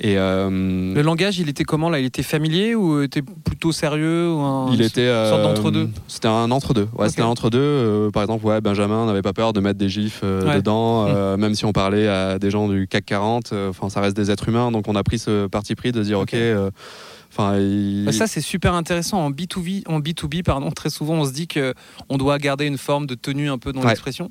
[0.00, 0.48] Et euh,
[0.94, 1.98] le langage, il était comment là?
[1.98, 5.68] Il était familier ou était plutôt sérieux ou Il était une sorte.
[5.68, 6.88] Euh, c'était un entre-deux.
[6.96, 7.58] Ouais, c'était un entre-deux.
[7.58, 11.40] Euh, par exemple, ouais, Benjamin n'avait pas peur de mettre des gifs dedans, mmh.
[11.40, 13.52] même si on parlait à des gens du CAC 40.
[13.70, 16.20] Enfin, ça reste des êtres humains, donc on a pris ce parti pris de dire,
[16.20, 16.36] ok.
[17.30, 17.58] Enfin,
[18.04, 20.70] bah, ça c'est super intéressant en B2B, en B2B pardon.
[20.78, 21.74] Très souvent on se dit que
[22.08, 24.30] on doit garder une forme de tenue un peu dans l'expression.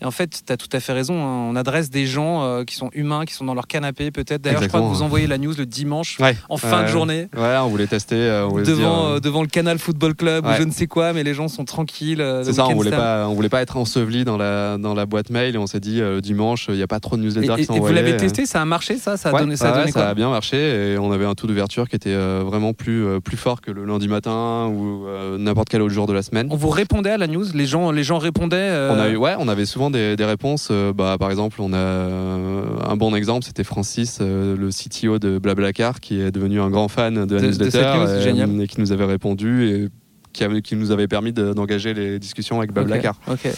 [0.00, 1.14] Et en fait, tu as tout à fait raison.
[1.14, 1.48] Hein.
[1.50, 4.42] On adresse des gens euh, qui sont humains, qui sont dans leur canapé peut-être.
[4.42, 7.28] D'ailleurs, je crois que vous envoyez la news le dimanche en fin de journée.
[7.36, 8.16] Ouais, on voulait tester.
[8.16, 11.34] Euh, devant, euh, devant le Canal Football Club ou je ne sais quoi, mais les
[11.34, 12.24] gens sont tranquilles.
[12.44, 15.30] C'est ça, on voulait, pas, on voulait pas être enseveli dans la, dans la boîte
[15.30, 17.64] mail et on s'est dit le dimanche, il n'y a pas trop de newsletters qui
[17.64, 19.16] sont Et vous l'avez testé, ça a marché ça?
[19.16, 21.46] Ça a donné, ça, a, donné ça a bien marché et on avait un taux
[21.46, 25.06] d'ouverture qui était vraiment plus, plus fort que le lundi matin ou
[25.38, 26.46] n'importe quel autre jour de la semaine.
[26.50, 29.34] On vous répondait à la news Les gens, les gens répondaient on a eu, Ouais,
[29.38, 30.70] on avait souvent des, des réponses.
[30.96, 36.20] bah, par exemple, on a un bon exemple, c'était Francis, le CTO de Blablacar, qui
[36.20, 39.88] est devenu un grand fan de la newsletter euh, et, qui nous avait répondu et
[40.32, 43.18] qui, avait, qui nous avait permis d'engager les discussions avec Blablacar.
[43.28, 43.48] Ok.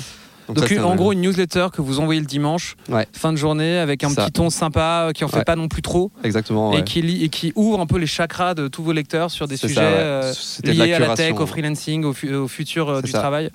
[0.54, 2.76] Donc, en gros, une newsletter que vous envoyez le dimanche,
[3.12, 5.82] fin de journée, avec un petit ton sympa, euh, qui en fait pas non plus
[5.82, 6.10] trop.
[6.24, 6.72] Exactement.
[6.72, 9.56] Et, qui et qui ouvre un peu les chakras de tous vos lecteurs sur des
[9.56, 10.32] sujets euh,
[10.64, 13.50] liés à la tech, au freelancing, au, futur du travail.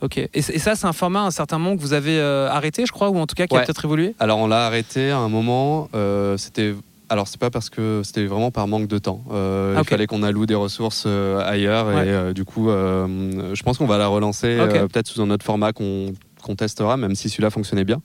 [0.00, 0.18] Ok.
[0.32, 3.18] Et, ça, c'est un format, un certain moment que vous avez arrêté, je crois, ou
[3.18, 4.14] en tout cas qui a peut-être évolué?
[4.18, 5.88] Alors, on l'a arrêté à un moment.
[6.36, 6.74] C'était
[7.08, 9.22] alors c'est pas parce que c'était vraiment par manque de temps.
[9.30, 13.78] Euh, il fallait qu'on alloue des ressources euh, ailleurs et euh, du coup, je pense
[13.78, 14.58] qu'on va la relancer
[14.92, 16.12] peut-être sous un autre format qu'on
[16.54, 18.00] testera, même si celui-là fonctionnait bien.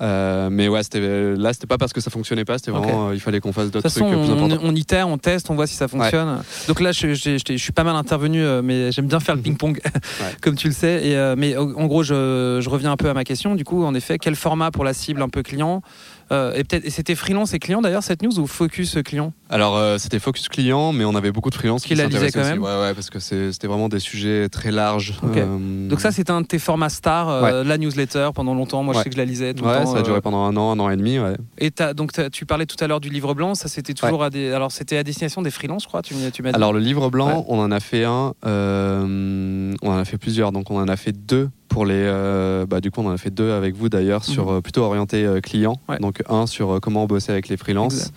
[0.00, 3.52] mais ouais, là, c'était pas parce que ça fonctionnait pas, c'était vraiment, il fallait qu'on
[3.52, 4.58] fasse d'autres trucs plus importants.
[4.62, 6.42] On, itère, on teste, on voit si ça fonctionne.
[6.68, 9.80] Donc là, je, je, suis pas mal intervenu, mais j'aime bien faire le ping-pong,
[10.40, 11.06] comme tu le sais.
[11.06, 13.54] Et, mais en gros, je, reviens un peu à ma question.
[13.54, 15.82] Du coup, en effet, quel format pour la cible un peu client?
[16.32, 19.96] Euh, et peut-être, c'était freelance et client d'ailleurs cette news ou focus client Alors euh,
[19.98, 22.62] c'était focus client, mais on avait beaucoup de freelance qui, la lisaient quand même.
[22.62, 25.14] Ouais, ouais, parce que c'était vraiment des sujets très larges.
[25.22, 28.82] Euh, Donc ça c'était un de tes formats stars, la newsletter pendant longtemps.
[28.82, 29.92] Moi je sais que je la lisais tout ouais, le temps.
[29.92, 31.18] ça a duré pendant un an, un an et demi.
[31.58, 34.52] Et donc tu parlais tout à l'heure du livre blanc, ça c'était toujours à des,
[34.52, 36.02] alors c'était à destination des freelances, je crois.
[36.02, 36.56] Tu, tu m'as dit.
[36.56, 40.50] Alors le livre blanc, on en a fait un, on en a fait plusieurs.
[40.50, 43.18] Donc on en a fait deux pour les, euh, bah, du coup, on en a
[43.18, 44.32] fait deux avec vous d'ailleurs, mhm.
[44.32, 45.78] sur euh, plutôt orienté euh, client.
[46.00, 48.12] Donc un sur comment bosser avec les freelances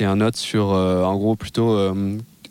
[0.00, 1.78] et un autre sur, en gros, plutôt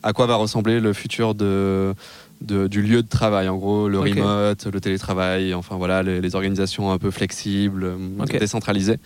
[0.01, 1.93] à quoi va ressembler le futur de,
[2.39, 3.49] du lieu de travail.
[3.49, 7.91] En gros, le remote, le télétravail, enfin voilà, les, organisations un peu flexibles,
[8.39, 8.99] décentralisées.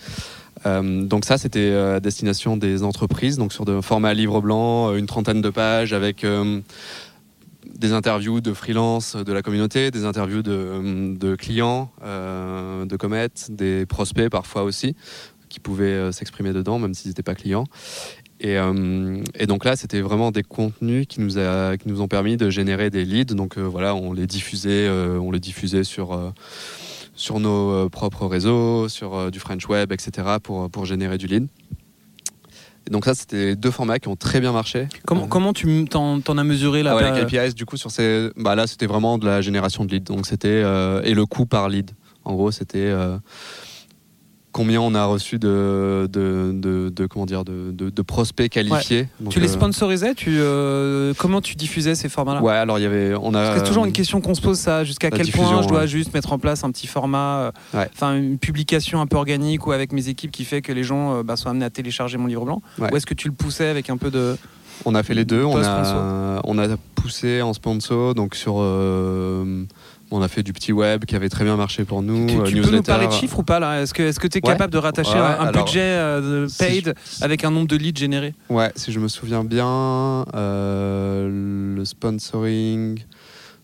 [0.66, 5.42] donc ça, c'était à destination des entreprises, donc sur de format livre blanc, une trentaine
[5.42, 6.24] de pages avec
[7.66, 13.86] des interviews de freelance de la communauté, des interviews de, clients, euh, de Comet, des
[13.86, 14.96] prospects parfois aussi,
[15.50, 17.66] qui pouvaient euh, s'exprimer dedans, même s'ils n'étaient pas clients.
[18.46, 22.38] Euh, et, donc là, c'était vraiment des contenus qui nous, a, qui nous ont permis
[22.38, 23.36] de générer des leads.
[23.36, 26.34] Donc voilà, on les diffusait, on les diffusait sur,
[27.16, 31.48] sur nos propres réseaux, sur du French Web, etc., pour, pour générer du lead
[32.90, 34.88] donc ça, c'était deux formats qui ont très bien marché.
[35.06, 38.30] Comment, euh, comment tu t'en, as mesuré là ah Les KPIs, du coup, sur ces,
[38.36, 40.12] bah là, c'était vraiment de la génération de leads.
[40.12, 41.92] Donc c'était euh, et le coût par lead.
[42.26, 43.18] En gros, c'était euh,
[44.60, 46.52] combien on a reçu de, de,
[46.90, 49.08] de, comment dire, de, de prospects qualifiés.
[49.30, 52.42] tu les euh, sponsorisais tu, euh, Comment tu diffusais ces formats-là?
[52.42, 53.16] Ouais, alors il y avait.
[53.22, 54.84] On a, c'est toujours une question qu'on se pose ça.
[54.84, 59.00] Jusqu'à quel point je dois juste mettre en place un petit format, euh, une publication
[59.00, 61.64] un peu organique ou avec mes équipes qui fait que les gens bah, sont amenés
[61.64, 62.62] à télécharger mon livre blanc?
[62.80, 64.36] Ou est-ce que tu le poussais avec un peu de.
[64.84, 65.46] On a fait les deux.
[65.46, 68.56] On a, on a poussé en sponsor, donc sur
[70.12, 72.28] on a fait du petit web qui avait très bien marché pour nous.
[72.28, 73.82] Tu, tu peux nous parler de chiffres ou pas là?
[73.82, 77.76] Est-ce que tu es capable de rattacher un, budget euh, paid avec un nombre de
[77.76, 78.34] leads générés?
[78.50, 83.04] Ouais, si je me souviens bien, euh, le sponsoring,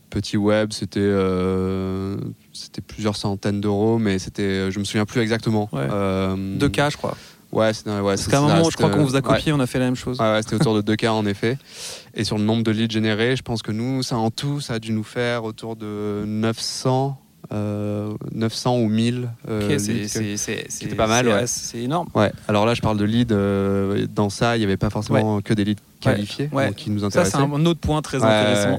[0.10, 2.18] petit web, c'était euh,
[2.54, 5.70] c'était plusieurs centaines d'euros, mais c'était, je me souviens plus exactement.
[5.72, 5.88] Ouais.
[5.88, 7.18] 2K, je crois.
[7.56, 9.68] Ouais, c'est ouais, Parce qu'à un moment, je crois qu'on vous a copié, on a
[9.68, 10.20] fait la même chose.
[10.20, 11.58] Ouais, c'était autour de 2K en effet.
[12.14, 14.76] Et sur le nombre de leads générés, je pense que nous, ça en tout, ça
[14.76, 17.22] a dû nous faire autour de 900.
[17.52, 21.46] 900 euh, ou 1000 euh, c'était pas mal ouais.
[21.46, 24.78] c'est énorme ouais alors là je parle de leads euh, dans ça il n'y avait
[24.78, 28.24] pas forcément que des leads qualifiés qui nous intéressaient ça c'est un autre point très
[28.24, 28.78] intéressant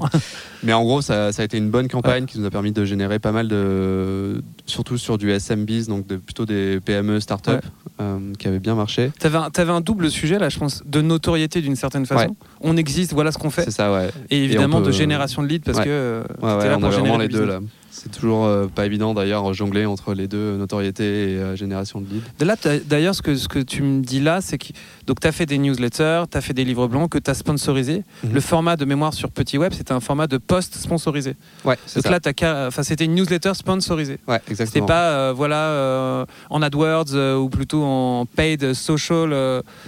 [0.63, 2.85] mais en gros ça, ça, a été une bonne campagne qui nous a permis de
[2.85, 7.63] générer pas mal de surtout sur du SMBs donc de, plutôt des PME start-up
[7.99, 9.11] euh, qui avait bien marché.
[9.19, 12.35] Tu avais, avais, un double sujet là, je pense, de notoriété d'une certaine façon.
[12.61, 13.63] On existe, voilà ce qu'on fait.
[13.63, 14.09] C'est ça, ouais.
[14.29, 17.45] Et évidemment de génération de leads parce que euh, là on pour vraiment les deux
[17.45, 17.59] là.
[17.89, 22.83] C'est toujours euh, pas évident d'ailleurs jongler entre les deux, notoriété et génération de leads.
[22.85, 25.57] D'ailleurs, ce que, ce que tu me dis là, c'est que tu as fait des
[25.57, 28.03] newsletters, tu as fait des livres blancs, que tu as sponsorisés.
[28.23, 28.33] Mhm.
[28.33, 31.35] Le format de mémoire sur Petit Web, c'était un format de post sponsorisé.
[31.65, 32.09] Ouais, Donc ça.
[32.11, 34.19] là, enfin, c'était une newsletter sponsorisée.
[34.27, 34.85] ouais, C'était exactement.
[34.87, 39.29] pas euh, voilà euh, en AdWords euh, ou plutôt en paid social.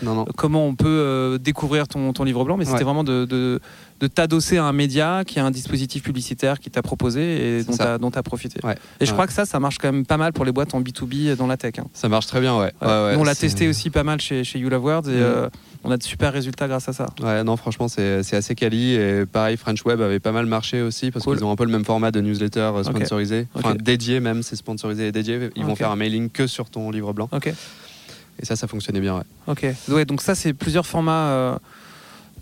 [0.02, 0.26] Non, non.
[0.36, 2.84] comment on peut découvrir ton, ton livre blanc, mais c'était Ouais.
[2.84, 3.60] vraiment de, de,
[4.00, 8.12] de t'adosser à un média qui a un dispositif publicitaire qui t'a proposé et dont
[8.12, 8.60] tu as profité.
[8.64, 8.76] Ouais.
[9.00, 9.14] Et je Ouais.
[9.14, 11.48] crois que ça, ça marche quand même pas mal pour les boîtes en B2B dans
[11.48, 11.74] la tech.
[11.80, 11.86] hein.
[11.94, 12.72] Ça marche très bien, ouais.
[12.82, 15.18] On l'a testé aussi pas mal chez, chez You Love Words et Mhm.
[15.22, 15.50] euh,
[15.84, 17.08] on a de super résultats grâce à ça.
[17.22, 18.94] Ouais, non, franchement, c'est c'est assez quali.
[18.96, 21.38] Et pareil, French Web avait pas mal marché aussi parce Cool.
[21.38, 23.48] qu'ils ont un peu le même format de newsletter euh, sponsorisé.
[23.54, 25.50] Enfin, dédié même, c'est sponsorisé et dédié.
[25.56, 27.30] Ils vont faire un mailing que sur ton livre blanc.
[27.32, 29.24] Ok, Et ça, ça fonctionnait bien, ouais.
[29.48, 29.66] ok.
[29.90, 31.28] Ouais, donc ça, c'est plusieurs formats.
[31.30, 31.58] euh,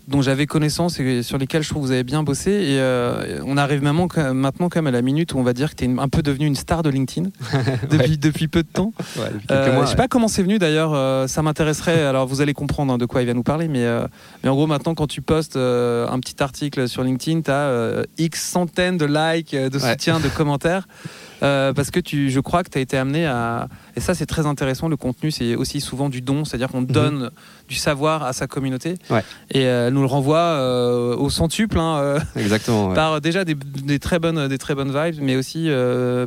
[0.08, 2.50] dont j'avais connaissance et sur lesquels je trouve que vous avez bien bossé.
[2.50, 5.70] Et euh, on arrive maintenant, maintenant quand même à la minute où on va dire
[5.70, 7.28] que tu es un peu devenu une star de LinkedIn
[7.90, 8.92] depuis, depuis peu de temps.
[9.16, 12.02] Ouais, Euh, mois, je sais pas comment c'est venu d'ailleurs, euh, ça m'intéresserait.
[12.04, 14.06] Alors vous allez comprendre hein, de quoi il va nous parler, mais, euh,
[14.42, 18.40] mais en gros maintenant quand tu postes un petit article sur LinkedIn, tu as X
[18.42, 19.90] centaines de likes, de Ouais.
[19.92, 20.88] soutien, de commentaires.
[21.42, 23.68] euh, parce que tu, je crois que tu as été amené à.
[23.96, 24.88] Et ça, c'est très intéressant.
[24.88, 27.30] Le contenu, c'est aussi souvent du don, c'est-à-dire qu'on donne
[27.68, 28.94] du savoir à sa communauté.
[29.10, 29.16] Mhm.
[29.16, 29.24] Ouais.
[29.50, 32.88] Et euh, elle nous le renvoie euh, au centuple, hein, euh, Exactement.
[32.88, 32.94] ouais.
[32.94, 35.68] par déjà des, des très bonnes, des très bonnes vibes, mais aussi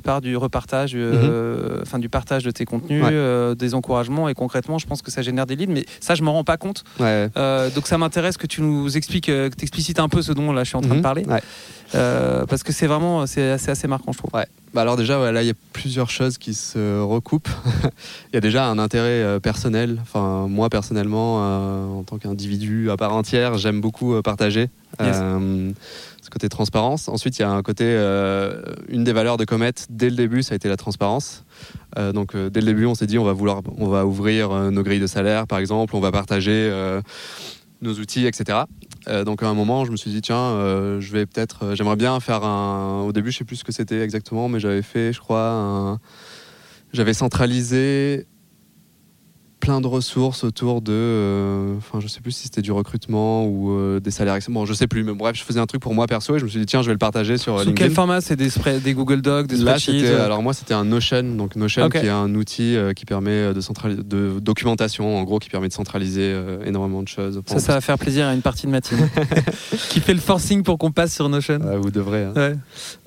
[0.03, 3.07] par du repartage, euh, enfin du partage de tes contenus, Mhm.
[3.09, 3.55] Ouais.
[3.55, 4.29] des encouragements.
[4.29, 6.57] Et concrètement, je pense que ça génère des leads, mais ça, je m'en rends pas
[6.57, 6.83] compte.
[6.99, 10.63] Donc ça m'intéresse que tu nous expliques, que tu explicites un peu ce dont là
[10.63, 11.01] je suis en train de Mhm.
[11.01, 11.25] parler.
[11.95, 14.31] Euh, parce que c'est vraiment c'est assez, assez marquant, je trouve.
[14.33, 14.45] Ouais.
[14.73, 17.49] Bah alors déjà, ouais, là, il y a plusieurs choses qui se recoupent.
[18.31, 19.97] il y a déjà un intérêt euh, personnel.
[20.01, 24.69] Enfin, moi, personnellement, euh, en tant qu'individu à part entière, j'aime beaucoup partager.
[24.99, 25.17] Yes.
[26.21, 27.09] Ce côté transparence.
[27.09, 27.85] Ensuite, il y a un côté,
[28.89, 31.43] une des valeurs de Comet, dès le début, ça a été la transparence.
[31.97, 34.51] Euh, donc, euh, dès le début, on s'est dit, on va vouloir, on va ouvrir
[34.51, 36.71] euh, nos grilles de salaire, par exemple, on va partager
[37.81, 38.59] nos outils, etc.
[39.07, 41.75] Euh, donc, à un moment, je me suis dit, tiens, euh, je vais peut-être, euh,
[41.75, 43.01] j'aimerais bien faire un.
[43.01, 45.99] Au début, je sais plus ce que c'était exactement, mais j'avais fait, je crois, un-
[46.93, 48.27] j'avais centralisé
[49.61, 53.71] plein de ressources autour de, euh, enfin je sais plus si c'était du recrutement ou
[53.71, 56.07] euh, des salaires, bon je sais plus, mais bref je faisais un truc pour moi
[56.07, 57.87] perso et je me suis dit tiens je vais le partager sur euh, Sous LinkedIn.
[57.87, 58.19] quel format?
[58.19, 59.77] C'est des, Google Docs, des Là,
[60.25, 64.01] alors moi, c'était un Notion, donc Notion qui est un outil qui permet de centraliser,
[64.03, 67.41] de documentation, en gros, qui permet de centraliser énormément de choses.
[67.45, 68.97] Ça, ça va faire plaisir à une partie de ma team
[69.89, 71.59] qui fait le forcing pour qu'on passe sur Notion.
[71.61, 72.23] Euh, vous devrez.
[72.23, 72.33] hein.
[72.35, 72.55] Ouais.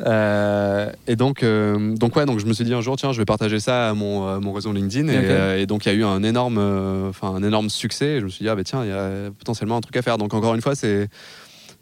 [0.00, 3.18] Euh, et donc, euh, donc ouais, donc je me suis dit un jour, tiens, je
[3.18, 5.08] vais partager ça à mon, mon réseau LinkedIn.
[5.08, 8.06] Euh, et donc, il y a eu un énorme, euh, enfin, un énorme succès.
[8.16, 10.02] Et je me suis dit, ah bah tiens, il y a potentiellement un truc à
[10.02, 10.18] faire.
[10.18, 11.08] Donc, encore une fois, c'est,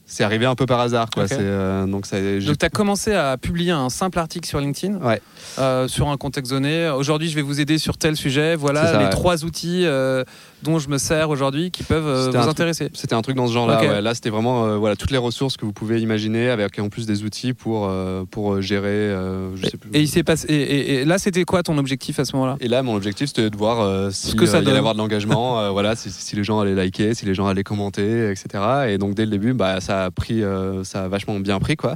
[0.05, 1.25] c'est arrivé un peu par hasard, quoi.
[1.33, 4.97] Euh, donc, ça, j'ai- Donc tu as commencé à publier un simple article sur LinkedIn
[4.99, 5.21] Ouais.
[5.59, 6.89] euh, sur un contexte donné.
[6.91, 8.57] Aujourd'hui, je vais vous aider sur tel sujet.
[8.57, 9.11] Voilà ça, les ouais.
[9.11, 10.25] trois outils euh,
[10.63, 12.91] dont je me sers aujourd'hui qui peuvent euh, vous intéresser.
[12.95, 13.81] C'était un truc dans ce genre-là.
[13.81, 14.01] Ouais.
[14.01, 17.07] Là, c'était vraiment euh, voilà, toutes les ressources que vous pouvez imaginer, avec en plus
[17.07, 19.15] des outils pour, euh, pour gérer.
[19.55, 19.91] je sais plus.
[19.93, 20.47] Et, il s'est passé.
[20.49, 22.57] Et, et- et là, c'était quoi ton objectif à ce moment-là?
[22.61, 24.95] Et là, mon objectif, c'était de voir euh, si que ça il y allait avoir
[24.95, 28.65] de l'engagement, voilà, si, si les gens allaient liker, si les gens allaient commenter, etc.
[28.89, 30.43] Et donc, dès le début, bah, ça a pris,
[30.85, 31.95] ça a vachement bien pris, quoi.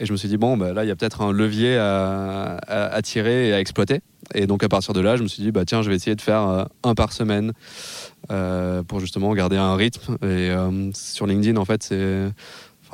[0.00, 2.56] Et je me suis dit, bon, bah, là, il y a peut-être un levier à,
[2.66, 4.00] à- à tirer et à exploiter.
[4.34, 6.14] Et donc, à partir de là, je me suis dit, bah, tiens, je vais essayer
[6.14, 7.52] de faire euh, un par semaine
[8.28, 10.14] pour justement garder un rythme.
[10.22, 12.28] Et euh, sur LinkedIn, en fait, c'est.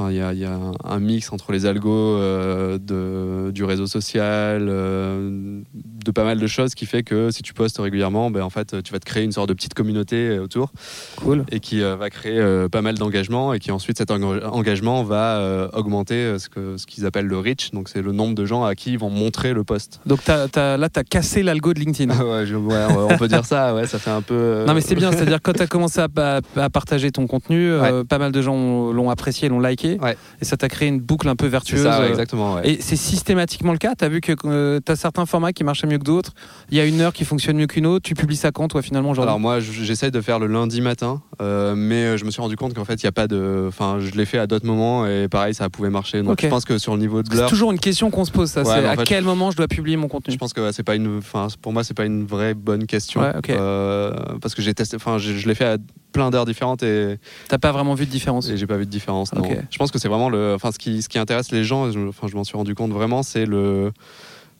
[0.00, 3.64] Enfin, il y a, il y a un- mix entre les algos euh, de, du
[3.64, 8.30] réseau social, euh, de pas mal de choses qui fait que si tu postes régulièrement,
[8.30, 10.70] ben, en fait, tu vas te créer une sorte de petite communauté euh, autour.
[11.16, 11.44] Cool.
[11.50, 15.68] et qui euh, va créer pas mal d'engagement et qui ensuite cet enga- engagement va
[15.72, 17.72] augmenter ce que ce qu'ils appellent le reach.
[17.72, 20.00] Donc c'est le nombre de gens à qui ils vont montrer le post.
[20.06, 22.14] Donc là, tu as cassé l'algo de LinkedIn.
[22.24, 24.94] ouais, je- ouais, on peut dire ça ouais ça fait un peu Non mais c'est
[24.94, 27.72] bien, c'est-à-dire quand tu as commencé à, à- à partager ton contenu,
[28.08, 30.16] pas mal de gens l'ont apprécié, l'ont liké, Ouais.
[30.40, 31.82] et ça t'a créé une boucle un peu vertueuse.
[31.84, 32.68] ça ouais, euh, exactement ouais.
[32.68, 33.94] Et c'est systématiquement le cas.
[33.96, 36.32] Tu as vu que tu as certains formats qui marchaient mieux que d'autres,
[36.70, 38.82] il y a une heure qui fonctionne mieux qu'une autre, tu publies ça quand toi
[38.82, 39.28] finalement aujourd'hui?
[39.28, 42.42] Alors moi je- j'essaye de faire le lundi matin euh, mais euh, je me suis
[42.42, 44.66] rendu compte qu'en fait il y a pas de enfin je l'ai fait à d'autres
[44.66, 46.22] moments et pareil ça pouvait marcher.
[46.22, 48.50] Donc je pense que sur le niveau de C'est toujours une question qu'on se pose
[48.50, 50.32] ça, c'est à fait, quel moment je dois publier mon contenu?
[50.34, 53.20] Je pense que c'est pas une, enfin pour moi c'est pas une vraie bonne question.
[53.48, 55.76] Euh, parce que j'ai testé, enfin je, je l'ai fait à
[56.12, 57.18] plein d'heures différentes et,
[57.48, 59.32] T'as pas vraiment vu de différence et j'ai pas vu de différence.
[59.34, 59.42] non.
[59.70, 62.00] Je pense que c'est vraiment le, enfin ce qui, ce qui intéresse les gens, je,
[62.08, 63.92] enfin je m'en suis rendu compte vraiment, c'est le,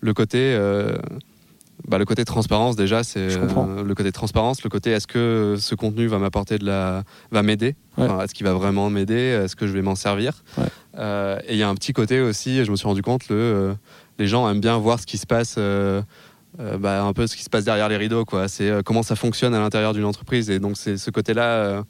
[0.00, 0.96] le côté, euh,
[1.86, 5.74] bah, le côté transparence déjà, c'est euh, le côté transparence, le côté est-ce que ce
[5.74, 8.04] contenu va m'apporter de la, va m'aider, Ouais.
[8.04, 10.44] Enfin, est-ce qu'il va vraiment m'aider, est-ce que je vais m'en servir?
[10.56, 10.66] Ouais.
[10.98, 13.74] Euh, et il y a un petit côté aussi, je me suis rendu compte, le,
[14.20, 15.56] les gens aiment bien voir ce qui se passe.
[16.60, 18.48] Euh, bah, un peu ce qui se passe derrière les rideaux, quoi.
[18.48, 20.50] C'est euh, comment ça fonctionne à l'intérieur d'une entreprise.
[20.50, 21.82] Et donc, c'est ce côté-là, euh,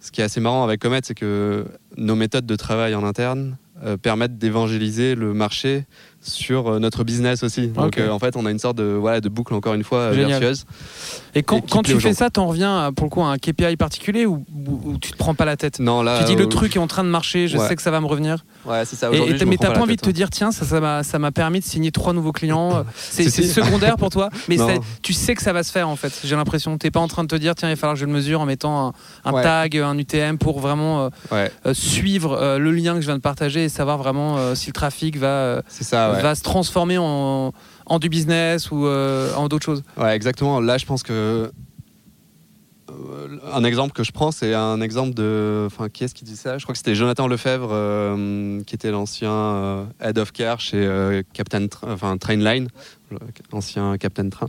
[0.00, 3.56] ce qui est assez marrant avec Comet, c'est que nos méthodes de travail en interne
[4.02, 5.86] permettent d'évangéliser le marché
[6.22, 7.68] sur euh, notre business aussi.
[7.68, 9.98] Donc euh, en fait, on a une sorte de, voilà, de boucle encore une fois
[9.98, 10.66] euh, vertueuse.
[11.34, 14.26] Et quand, quand tu fais ça, t'en reviens pour le coup à un KPI particulier
[14.26, 16.18] ou, ou, tu te prends pas la tête Non, là.
[16.18, 18.06] Tu dis le truc est en train de marcher, je sais que ça va me
[18.06, 18.44] revenir.
[18.66, 19.10] Ouais, c'est ça.
[19.12, 22.12] Et, mais t'as pas, envie de te dire, tiens, ça m'a permis de signer trois
[22.12, 22.84] nouveaux clients.
[22.94, 24.56] c'est secondaire pour toi, mais
[25.02, 26.20] tu sais que ça va se faire en fait.
[26.24, 26.76] J'ai l'impression.
[26.78, 28.40] T'es pas en train de te dire, tiens, il va falloir que je le mesure
[28.40, 28.92] en mettant
[29.24, 31.10] un, tag, un UTM pour vraiment
[31.72, 35.62] suivre le lien que je viens de partager et savoir vraiment si le trafic va.
[35.68, 37.52] C'est ça va se transformer en,
[37.86, 39.82] en du business ou euh, en d'autres choses.
[39.96, 40.60] Ouais, exactement.
[40.60, 41.50] Là, je pense que
[42.90, 45.64] euh, un exemple que je prends, c'est un exemple de.
[45.66, 46.58] Enfin, qui est-ce qui dit ça?
[46.58, 51.66] Je crois que c'était Jonathan Lefebvre, euh, qui était l'ancien head of care chez Captain,
[51.82, 52.68] enfin Trainline,
[53.52, 54.48] ancien Captain Train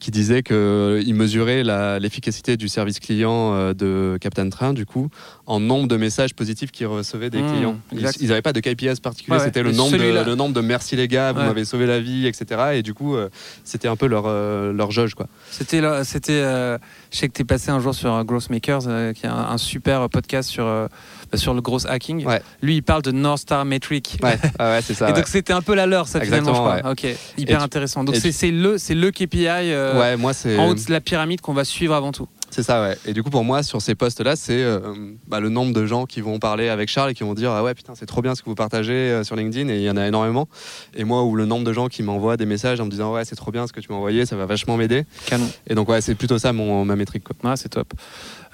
[0.00, 1.64] qui disait qu'il mesurait
[1.98, 5.08] l'efficacité du service client de Captain Train, du coup,
[5.48, 7.76] en nombre de messages positifs qu'ils recevaient des mmh, clients.
[8.20, 11.08] Ils n'avaient pas de KPIs particulier, c'était le, nombre de, le nombre de merci les
[11.08, 12.60] gars, vous m'avez sauvé la vie, etc.
[12.74, 13.28] Et du coup, euh,
[13.64, 15.14] c'était un peu leur, euh, leur jauge.
[15.50, 16.78] C'était, c'était je
[17.10, 18.82] sais que tu es passé un jour sur Growth Makers,
[19.14, 20.88] qui est un, super podcast sur
[21.34, 22.26] sur le gros hacking.
[22.62, 24.18] Lui, il parle de North Star Metric.
[24.22, 25.08] Ouais, ouais c'est ça.
[25.10, 26.90] Et donc, c'était un peu la leur, ça, finalement, je crois.
[26.90, 27.06] Ok,
[27.36, 28.04] hyper intéressant.
[28.04, 31.94] Donc, c'est le, le KPI euh, moi, en haut de la pyramide qu'on va suivre
[31.94, 32.28] avant tout.
[32.58, 32.98] C'est ça, ouais.
[33.06, 34.80] Et du coup, pour moi, sur ces postes-là, c'est euh,
[35.28, 37.62] bah, le nombre de gens qui vont parler avec Charles et qui vont dire Ah
[37.62, 39.68] ouais, putain, c'est trop bien ce que vous partagez euh, sur LinkedIn.
[39.68, 40.48] Et il y en a énormément.
[40.96, 43.24] Et moi, ou le nombre de gens qui m'envoient des messages en me disant Ouais,
[43.24, 45.04] c'est trop bien ce que tu m'as envoyé, ça va vachement m'aider.
[45.26, 45.48] Canon.
[45.68, 47.22] Et donc, ouais, c'est plutôt ça mon, ma métrique.
[47.22, 47.36] Quoi.
[47.48, 47.94] Ouais, c'est top.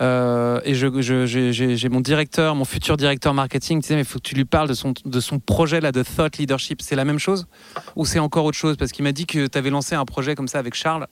[0.03, 4.29] Euh, et j'ai mon directeur, mon futur directeur marketing, tu sais, mais il faut que
[4.29, 6.83] tu lui parles de son, de son projet là, de Thought Leadership.
[6.83, 7.47] C'est la même chose?
[7.97, 8.77] Ou c'est encore autre chose?
[8.77, 11.07] Parce qu'il m'a dit que tu avais lancé un projet comme ça avec Charles.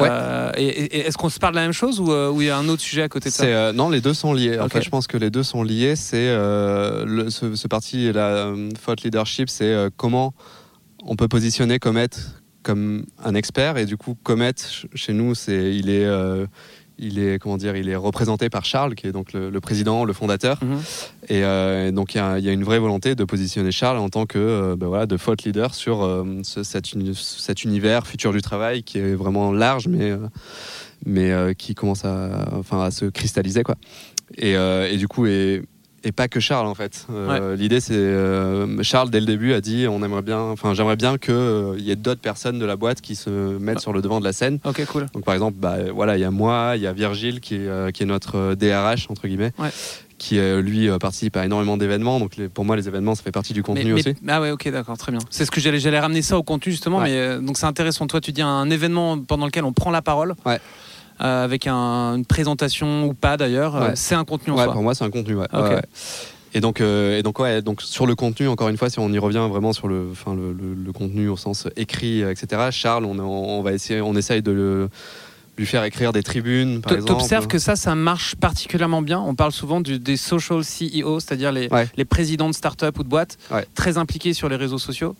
[0.00, 2.56] Euh, et, est-ce qu'on se parle de la même chose ou, euh, il y a
[2.56, 4.58] un autre sujet à côté de ça euh, Non, les deux sont liés.
[4.58, 5.96] En fait, je pense que les deux sont liés.
[5.96, 8.52] C'est ce, ce, parti, la
[8.84, 10.34] thought leadership, c'est comment
[11.04, 12.08] on peut positionner Comet
[12.62, 13.78] comme un expert.
[13.78, 14.54] Et du coup, Comet,
[14.94, 16.06] chez nous, c'est il est
[17.00, 20.12] il est comment dire, il est représenté par Charles, qui est donc le, président, le
[20.12, 20.58] fondateur.
[20.62, 20.78] Mhm.
[21.28, 24.86] Et donc il y, a une vraie volonté de positionner Charles en tant que ben
[24.86, 29.88] voilà, de thought leader sur cet, cet, univers futur du travail qui est vraiment large,
[29.88, 30.12] mais
[31.06, 33.76] mais qui commence à, enfin, à se cristalliser quoi.
[34.36, 35.62] Et, et du coup, et,
[36.04, 37.06] et pas que Charles en fait.
[37.10, 40.96] Euh, l'idée c'est euh, Charles dès le début a dit on aimerait bien, enfin j'aimerais
[40.96, 43.82] bien qu'il euh, y ait d'autres personnes de la boîte qui se mettent ah.
[43.82, 44.58] sur le devant de la scène.
[44.64, 45.06] Ok cool.
[45.14, 47.92] Donc par exemple bah, voilà il y a moi, il y a Virgile qui est,
[47.92, 49.52] qui est notre DRH entre guillemets.
[50.18, 53.62] qui lui participe à énormément d'événements donc pour moi les événements ça fait partie du
[53.62, 56.36] contenu aussi ah ouais ok d'accord très bien c'est ce que j'allais j'allais ramener ça
[56.36, 59.72] au contenu justement mais donc c'est intéressant toi tu dis un événement pendant lequel on
[59.72, 60.60] prend la parole ouais.
[61.22, 64.94] Euh, avec une présentation ou pas d'ailleurs, euh, c'est un contenu en ouais, Pour moi,
[64.94, 65.36] c'est un contenu.
[65.36, 65.46] Ouais.
[66.52, 69.12] Et donc, euh, et donc, ouais, donc sur le contenu, encore une fois, si on
[69.12, 72.68] y revient vraiment sur le, enfin, le, le, contenu au sens écrit, etc.
[72.72, 74.88] Charles, on, on va essayer, on essaye de le
[75.58, 77.12] lui faire écrire des tribunes, par exemple.
[77.12, 79.20] T'observes que ça, ça marche particulièrement bien.
[79.20, 83.08] On parle souvent du, des social CEO, c'est-à-dire les, les, présidents de start-up ou de
[83.08, 83.38] boîtes,
[83.74, 85.14] très impliqués sur les réseaux sociaux.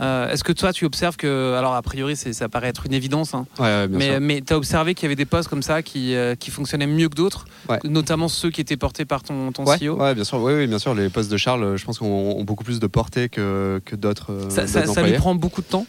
[0.00, 3.34] Euh, est-ce que toi, tu observes que, alors a priori, ça paraît être une évidence,
[3.34, 3.46] hein,
[3.90, 6.86] mais, tu as observé qu'il y avait des postes comme ça qui, euh, qui fonctionnaient
[6.86, 7.46] mieux que d'autres,
[7.84, 10.40] notamment ceux qui étaient portés par ton, ton CEO Oui, bien sûr.
[10.40, 10.94] Oui, bien sûr.
[10.94, 14.32] Les postes de Charles, je pense qu'on ont beaucoup plus de portée que, que d'autres.
[14.48, 15.86] Ça, ça, lui prend beaucoup de temps?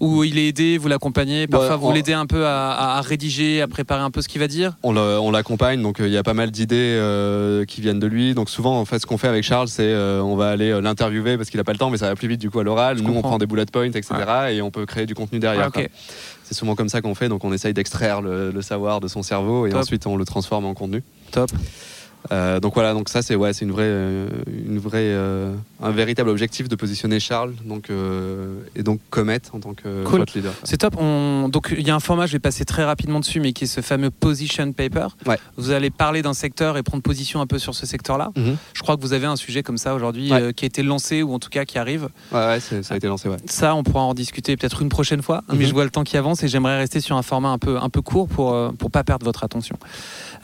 [0.00, 4.02] Ou il est aidé, vous l'accompagnez Parfois, vous l'aidez un peu à, rédiger, à préparer
[4.02, 4.76] un peu ce qu'il va dire?
[4.82, 8.34] On l'accompagne, donc euh, il y a pas mal d'idées euh, qui viennent de lui.
[8.34, 11.36] Donc souvent, en fait, ce qu'on fait avec Charles, c'est euh, on va aller l'interviewer
[11.36, 12.98] parce qu'il n'a pas le temps, mais ça va plus vite du coup à l'oral.
[12.98, 14.08] Nous, on prend des bullet points, etc.
[14.50, 15.70] Et on peut créer du contenu derrière.
[16.44, 19.66] C'est souvent comme ça qu'on fait, donc on essaye d'extraire le, savoir de son cerveau
[19.66, 21.02] et ensuite on le transforme en contenu.
[21.30, 21.50] Top.
[22.32, 25.90] Euh, donc voilà, donc ça c'est ouais, c'est une vraie, euh, une vraie, euh, un
[25.90, 27.88] véritable objectif de positionner Charles, donc
[28.76, 30.24] et donc Comet en tant que cool.
[30.34, 30.52] leader.
[30.64, 30.96] C'est top.
[30.98, 31.48] On...
[31.48, 33.66] Donc il y a un format, je vais passer très rapidement dessus, mais qui est
[33.66, 35.08] ce fameux position paper.
[35.26, 35.38] Ouais.
[35.56, 38.30] Vous allez parler d'un secteur et prendre position un peu sur ce secteur-là.
[38.36, 38.56] Mhm.
[38.74, 41.34] Je crois que vous avez un sujet comme ça aujourd'hui qui a été lancé ou
[41.34, 42.08] en tout cas qui arrive.
[42.32, 43.28] Ouais, ça a été lancé.
[43.46, 45.42] Ça, on pourra en discuter peut-être une prochaine fois.
[45.50, 45.66] Mais mhm.
[45.66, 47.88] je vois le temps qui avance et j'aimerais rester sur un format un peu, un
[47.88, 49.76] peu court pour pour pas perdre votre attention.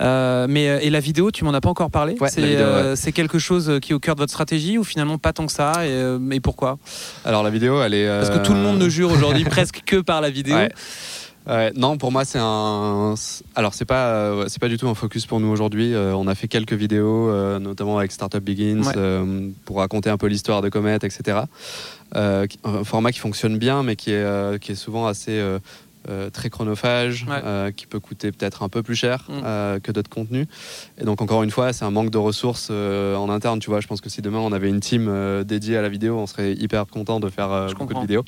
[0.00, 2.16] mais et la vidéo, tu m'en as pas encore parlé.
[2.38, 5.46] Euh, c'est quelque chose qui est au cœur de votre stratégie ou finalement pas tant
[5.46, 6.78] que ça et, euh, pourquoi?
[7.24, 8.08] Alors la vidéo, elle est.
[8.08, 10.56] Parce que tout le monde ne jure aujourd'hui presque que par la vidéo.
[11.74, 13.14] non, pour moi c'est un.
[13.56, 15.92] Alors c'est pas c'est pas du tout un focus pour nous aujourd'hui.
[15.92, 18.92] Euh, on a fait quelques vidéos, notamment avec Startup Begins,
[19.64, 21.40] pour raconter un peu l'histoire de Comet, etc.
[22.14, 22.46] un
[22.84, 25.42] format qui fonctionne bien, mais qui est qui est souvent assez
[26.08, 29.32] euh, très chronophage, euh, qui peut coûter peut-être un peu plus cher mm.
[29.44, 30.46] euh, que d'autres contenus.
[30.98, 33.58] Et donc encore une fois, c'est un manque de ressources en interne.
[33.58, 35.10] Tu vois, je pense que si demain on avait une team
[35.44, 38.24] dédiée à la vidéo, on serait hyper content de faire beaucoup de vidéos.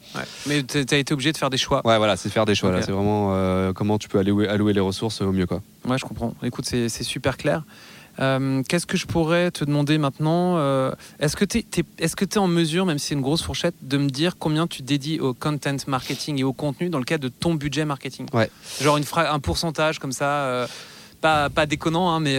[0.47, 1.87] Mais tu as été obligé de faire des choix.
[1.87, 2.83] Ouais, voilà, c'est faire des choix.
[2.83, 5.47] C'est vraiment comment tu peux allouer, allouer les ressources au mieux.
[5.47, 5.62] Quoi.
[5.87, 6.35] Ouais, je comprends.
[6.43, 7.62] Écoute, c'est super clair.
[8.20, 11.64] Euh, qu'est-ce que je pourrais te demander maintenant euh, Est-ce que tu es,
[11.98, 15.21] es, en mesure, même si c'est une grosse fourchette, de me dire combien tu dédies
[15.21, 18.27] au content marketing et au contenu dans le cadre de ton budget marketing?
[18.33, 18.50] Ouais.
[18.81, 20.66] Genre une un pourcentage comme ça euh,
[21.21, 22.38] pas, pas déconnant, hein, mais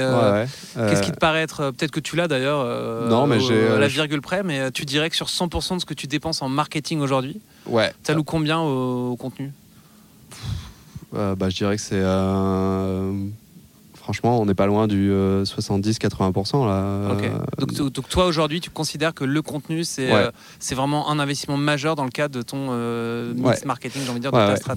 [0.76, 1.72] qu'est-ce qui te paraît être.
[1.72, 2.66] Peut-être que tu l'as d'ailleurs,
[3.10, 5.94] non, mais j'ai, la virgule près, mais tu dirais que sur 100% de ce que
[5.94, 7.94] tu dépenses en marketing aujourd'hui, ouais.
[8.04, 9.52] tu alloues combien au, contenu?
[11.14, 12.04] Bah, Je dirais que c'est
[14.10, 17.90] franchement, on n'est pas loin du 70-80% euh.
[17.92, 21.96] Donc, toi aujourd'hui, tu considères que le contenu, c'est euh, c'est vraiment un investissement majeur
[21.96, 24.74] dans le cadre de ton euh, mix marketing, j'ai envie de dire, de ta strat.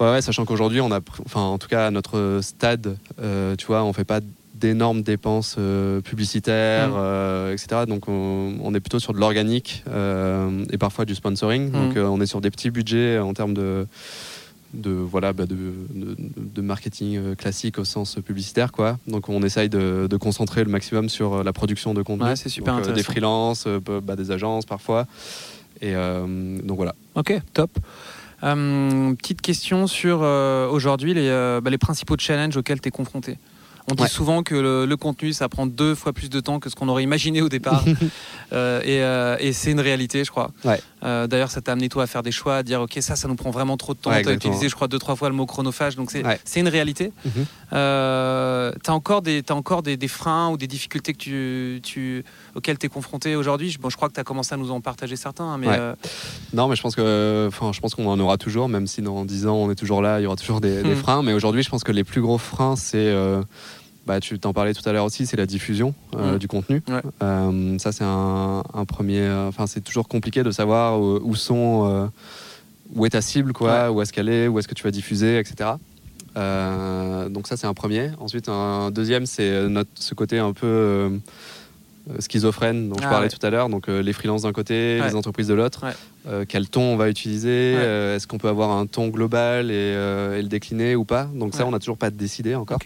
[0.00, 3.92] Ouais, sachant qu'aujourd'hui, on a, enfin, en tout cas, à notre stade, tu vois, on
[3.92, 4.18] fait pas
[4.54, 5.56] d'énormes dépenses
[6.02, 7.52] publicitaires, mm.
[7.52, 7.82] etc.
[7.86, 11.68] Donc on, est plutôt sur de l'organique et parfois du sponsoring.
[11.68, 11.72] Mm.
[11.72, 13.86] Donc on est sur des petits budgets en termes de
[14.74, 18.98] de voilà bah, de, de, marketing euh, classique au sens publicitaire quoi.
[19.06, 22.36] Donc on essaye de, de concentrer le maximum sur euh, la production de contenu.
[22.36, 25.06] C'est super euh, des freelances bah, des agences parfois.
[25.80, 26.94] Et donc voilà.
[27.14, 27.70] Ok top.
[28.40, 31.28] Petite question sur aujourd'hui les,
[31.62, 33.38] bah, les principaux challenges auxquels tu es confronté.
[33.90, 36.74] On dit souvent que le, contenu, ça prend deux fois plus de temps que ce
[36.74, 37.84] qu'on aurait imaginé au départ.
[38.52, 40.52] Euh, et, c'est une réalité, je crois.
[41.04, 43.28] Euh, d'ailleurs, ça t'a amené toi à faire des choix, à dire ok, ça, ça
[43.28, 44.10] nous prend vraiment trop de temps.
[44.10, 47.12] tu as utilisé, je crois, deux trois fois le mot chronophage, donc c'est une réalité.
[47.24, 48.74] Mm -hmm.
[48.84, 52.24] tu as encore, des, as encore des, freins ou des difficultés que tu, tu
[52.54, 53.76] auxquelles tu es confronté aujourd'hui.
[53.80, 55.48] Bon, je crois que tu as commencé à nous en partager certains.
[55.52, 55.76] Hein, mais
[56.52, 59.46] Non, mais je pense que, je pense qu'on en aura toujours, même si dans 10
[59.46, 60.96] ans on est toujours là, il y aura toujours des, hmm.
[61.04, 61.22] freins.
[61.26, 63.12] Mais aujourd'hui, je pense que les plus gros freins, c'est
[64.06, 66.82] bah, tu t'en parlais tout à l'heure aussi, c'est la diffusion euh, du contenu.
[67.22, 69.20] Euh, ça, c'est un, premier.
[69.20, 72.10] Euh, enfin, c'est toujours compliqué de savoir où, sont,
[72.94, 75.38] où est ta cible, quoi, où est-ce qu'elle est, où est-ce que tu vas diffuser,
[75.38, 75.70] etc.
[76.36, 78.10] donc ça, c'est un premier.
[78.20, 81.18] Ensuite, un deuxième, c'est ce côté un peu
[82.18, 83.70] schizophrène dont je ah parlais tout à l'heure.
[83.70, 85.86] Donc les freelances d'un côté, les entreprises de l'autre.
[86.48, 90.94] quel ton on va utiliser Est-ce qu'on peut avoir un ton global et, le décliner
[90.94, 91.26] ou pas?
[91.34, 92.78] Donc ça, on n'a toujours pas décidé encore.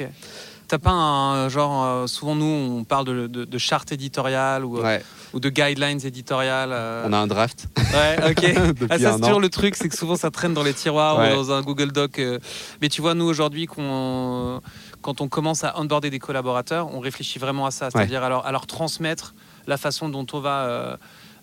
[0.69, 4.99] T'as pas un genre, euh, souvent nous on parle de, de, charte éditoriale ou, euh,
[5.33, 6.71] ou de guidelines éditoriales.
[6.73, 7.07] Euh.
[7.07, 7.69] On a un draft.
[7.79, 8.85] Ouais, ok.
[8.91, 11.35] ah, ça c'est toujours le truc, c'est que souvent ça traîne dans les tiroirs ou
[11.35, 12.21] dans un Google Doc.
[12.83, 17.65] Mais tu vois, nous aujourd'hui, quand on commence à onboarder des collaborateurs, on réfléchit vraiment
[17.65, 19.35] à ça, c'est-à-dire à, à, leur transmettre
[19.69, 20.97] la façon dont on va euh,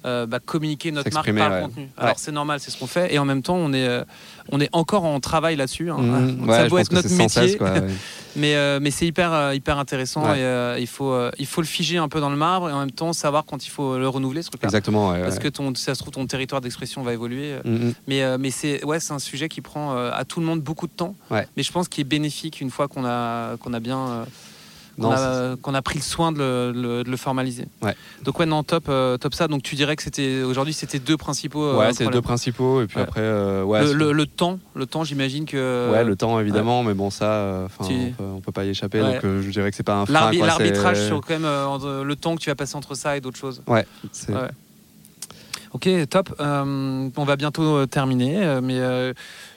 [0.05, 1.89] bah, communiquer notre marque par le contenu.
[1.97, 4.03] Alors c'est normal, c'est ce qu'on fait, et en même temps on est, euh,
[4.51, 5.89] on est encore en travail là-dessus.
[5.89, 5.97] Hein.
[5.97, 6.49] Mmh.
[6.49, 7.57] ça doit être notre métier,
[8.35, 12.07] mais, euh, mais c'est hyper, hyper intéressant et il, faut, il faut le figer un
[12.07, 14.49] peu dans le marbre et en même temps savoir quand il faut le renouveler ce
[14.49, 14.67] truc-là.
[14.67, 15.13] Exactement.
[15.13, 17.55] Parce que ton, ça se trouve ton territoire d'expression va évoluer.
[17.63, 17.93] Mmh, mmh.
[18.07, 21.15] Mais, mais c'est ouais, un sujet qui prend à tout le monde beaucoup de temps,
[21.31, 24.25] mais je pense qu'il est bénéfique une fois qu'on a, qu'on a bien
[24.99, 27.67] qu'on a, pris le soin de le, formaliser.
[27.81, 27.95] Ouais.
[28.23, 29.47] Donc ouais, non, top, euh, top ça.
[29.47, 31.63] Donc tu dirais que c'était aujourd'hui c'était deux principaux.
[31.63, 35.45] Euh, ouais, c'est deux principaux et puis après euh, ouais, le, temps, le temps, j'imagine
[35.45, 35.91] que.
[35.91, 38.99] Ouais, le temps évidemment, mais bon ça, on, peut, peut, pas y échapper.
[38.99, 40.31] Donc je dirais que c'est pas un frein.
[40.31, 43.61] L'arbitrage sur quand même le temps que tu vas passer entre ça et d'autres choses.
[43.67, 43.85] Ouais.
[45.73, 46.33] Ok, top.
[46.39, 49.13] on va bientôt terminer, mais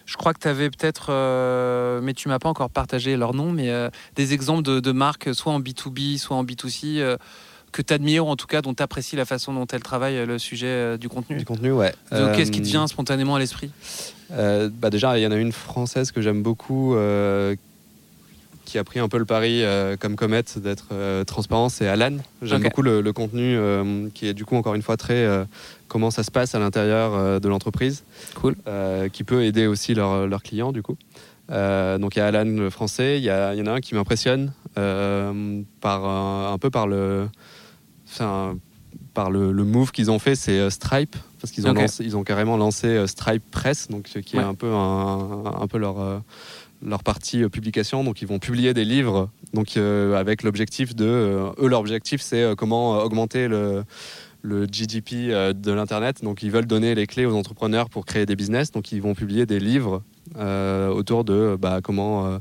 [0.09, 3.52] je crois que tu avais peut-être, euh, mais tu m'as pas encore partagé leur nom,
[3.52, 7.18] mais euh, des exemples de, marques, soit en B2B, soit en B2C, euh,
[7.72, 10.24] que tu admires, ou en tout cas dont tu apprécies la façon dont elles travaillent
[10.24, 11.36] le sujet du contenu.
[11.36, 11.92] Du contenu, ouais.
[12.11, 13.70] Qu'est-ce qui te vient spontanément à l'esprit?
[14.30, 16.96] bah Déjà, il y en a une française que j'aime beaucoup,
[18.68, 19.62] qui a pris un peu le pari,
[19.98, 22.16] comme Comet, d'être transparent, c'est Alan.
[22.42, 23.58] J'aime beaucoup le, le contenu
[24.14, 25.26] qui est du coup, encore une fois, très
[25.88, 28.04] comment ça se passe à l'intérieur euh, de l'entreprise.
[28.34, 28.54] Cool.
[28.66, 30.96] Euh, qui peut aider aussi leurs clients, du coup.
[31.50, 33.94] Euh, donc il y a Alan le français, il y, y, en a un qui
[33.94, 37.26] m'impressionne par un, peu par le,
[38.06, 38.54] enfin,
[39.14, 43.06] par le, move qu'ils ont fait, c'est Stripe parce qu'ils ont ils ont carrément lancé
[43.06, 46.22] Stripe Press, donc qui est un peu un, un peu leur
[46.83, 48.05] leur partie publication.
[48.05, 52.99] Donc ils vont publier des livres, donc avec l'objectif de, eux leur objectif c'est comment
[52.99, 53.85] augmenter le
[54.43, 56.22] le GDP euh, de l'Internet.
[56.22, 58.70] Donc, ils veulent donner les clés aux entrepreneurs pour créer des business.
[58.70, 60.03] Donc, ils vont publier des livres
[60.37, 62.39] euh, autour de bah, comment,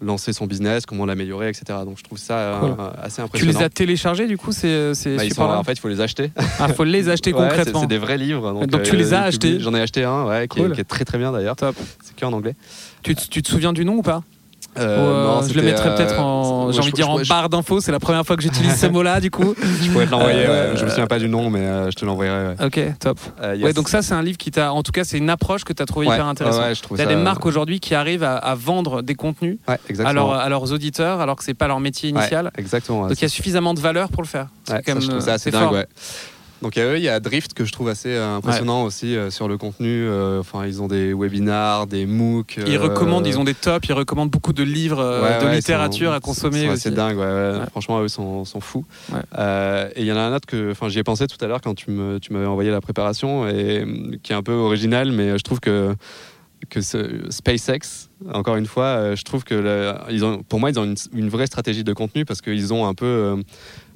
[0.00, 1.78] lancer son business, comment l'améliorer, etc.
[1.84, 2.58] Donc je trouve ça
[3.00, 3.52] assez impressionnant.
[3.52, 4.92] Tu les as téléchargés du coup ces,
[5.36, 6.32] bah, En fait, il faut les acheter.
[6.58, 7.82] Ah, faut les acheter concrètement.
[7.82, 8.52] C'est des vrais livres.
[8.66, 11.32] Donc, tu les as achetés J'en ai acheté un, ouais, qui, est, très très bien
[11.32, 11.56] d'ailleurs.
[12.02, 12.54] C'est que en anglais.
[13.04, 14.22] Tu, tu te souviens du nom ou pas
[14.76, 17.80] euh, non, je le mettrais peut-être en, j'ai envie de dire en barre d'infos.
[17.80, 19.54] C'est la première fois que j'utilise ce mot-là, du coup.
[19.82, 20.46] Je pourrais te l'envoyer.
[20.46, 22.56] Euh, je me souviens pas du nom, mais euh, je te l'envoierai.
[22.64, 23.18] Ok, top.
[23.40, 25.72] Ouais, donc ça, c'est un livre qui t'a, en tout cas, c'est une approche que
[25.72, 26.82] tu as trouvé hyper intéressante.
[26.92, 30.72] Il y a des marques aujourd'hui qui arrivent à, vendre des contenus à, à, leurs
[30.72, 32.50] auditeurs, alors que c'est pas leur métier initial.
[32.56, 33.08] exactement.
[33.08, 34.48] Donc il y a suffisamment de valeur pour le faire.
[34.64, 35.86] C'est quand assez dingue.
[36.64, 39.58] Donc il y a Drift que je trouve assez euh, impressionnant aussi euh, sur le
[39.58, 40.08] contenu.
[40.08, 42.58] Euh, enfin, ils ont des webinars, des MOOC.
[42.66, 44.96] Ils recommandent, ils ont des tops, ils recommandent beaucoup de livres
[45.42, 46.74] de littérature à consommer.
[46.76, 47.18] C'est dingue,
[47.70, 48.86] franchement, eux sont, sont fous.
[49.12, 51.60] et il y en a un autre que, enfin, j'y ai pensé tout à l'heure
[51.60, 53.84] quand tu me, tu m'avais envoyé la préparation et
[54.22, 55.94] qui est un peu original, mais je trouve que
[56.70, 60.94] que ce SpaceX, encore une fois, je trouve que ils ont, pour moi, ils ont
[61.12, 63.36] une, vraie stratégie de contenu parce qu'ils ont un peu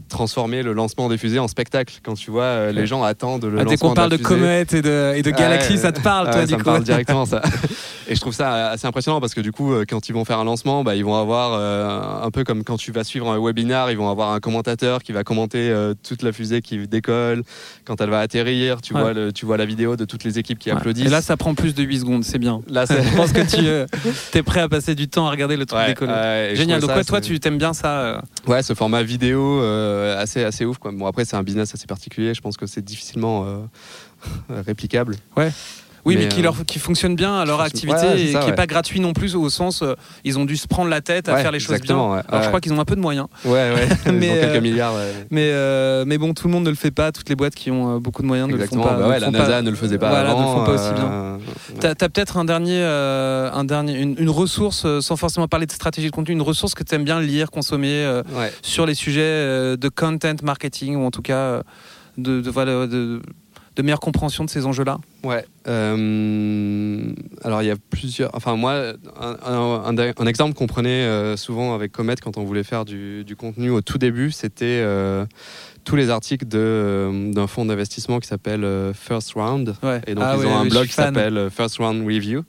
[0.08, 1.94] transformer le lancement des fusées en spectacle.
[2.02, 4.74] Quand tu vois euh, les gens attendent le ah, lancement Dès qu'on parle de, comètes
[4.74, 7.42] et de, et de galaxies, ça te parle, toi, du ça me parle directement, ça.
[8.08, 10.38] et je trouve ça assez impressionnant parce que du coup, euh, quand ils vont faire
[10.38, 13.38] un lancement, bah, ils vont avoir euh, un peu comme quand tu vas suivre un
[13.40, 15.74] webinar, ils vont avoir un commentateur qui va commenter
[16.06, 17.42] toute la fusée qui décolle,
[17.84, 20.58] quand elle va atterrir, tu, vois, le, tu vois la vidéo de toutes les équipes
[20.58, 21.06] qui applaudissent.
[21.06, 22.60] Et là, ça prend plus de 8 secondes, c'est bien.
[22.68, 25.80] Là, je pense que tu es prêt à passer du temps à regarder le truc
[25.86, 26.54] décoller.
[26.54, 26.80] Génial.
[26.80, 29.60] Donc, toi, tu t'aimes bien ça Ouais, ce format vidéo
[29.98, 30.78] assez, assez ouf.
[30.78, 30.92] Quoi.
[30.92, 32.34] Bon, après, c'est un business assez particulier.
[32.34, 33.58] Je pense que c'est difficilement euh,
[34.66, 35.16] réplicable.
[35.36, 35.50] Ouais.
[36.08, 38.66] Oui, mais, qui, euh, leur, qui fonctionne bien à leur activité et qui n'est pas
[38.66, 39.94] gratuit non plus au sens euh,
[40.24, 41.96] ils ont dû se prendre la tête à faire les choses bien.
[42.28, 43.26] Alors je crois qu'ils ont un peu de moyens.
[43.44, 43.88] Ouais, ouais.
[44.12, 44.94] mais, quelques euh, milliards.
[45.30, 45.52] Mais,
[46.06, 47.12] mais bon, tout le monde ne le fait pas.
[47.12, 48.94] Toutes les boîtes qui ont beaucoup de moyens ne le font pas.
[48.94, 50.40] Bah la NASA ne le faisait pas voilà, avant.
[50.40, 51.38] ne le font pas aussi bien.
[51.80, 56.14] T'as as, peut-être un dernier, un dernier, une, ressource sans forcément parler de stratégie de
[56.14, 58.22] contenu, une ressource que tu aimes bien lire, consommer
[58.62, 61.62] sur les sujets de content marketing ou en tout cas
[62.16, 63.22] de, de, de de
[63.82, 65.44] meilleure compréhension de ces enjeux-là Ouais.
[65.66, 67.12] Euh,
[67.42, 68.30] alors il y a plusieurs.
[68.34, 73.24] Enfin moi, un, exemple qu'on prenait euh, souvent avec Comet quand on voulait faire du,
[73.36, 75.26] contenu au tout début, c'était euh,
[75.84, 79.74] tous les articles d'un fonds d'investissement qui s'appelle First Round.
[80.06, 82.44] Et donc ah ils ont un blog qui s'appelle First Round Review.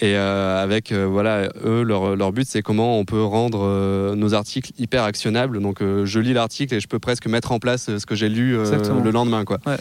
[0.00, 5.04] Et avec, voilà, eux, leur, leur but, c'est comment on peut rendre nos articles hyper
[5.04, 5.60] actionnables.
[5.60, 8.56] Donc, je lis l'article et je peux presque mettre en place ce que j'ai lu
[8.56, 9.44] le lendemain.
[9.44, 9.58] Quoi.
[9.66, 9.76] Ouais.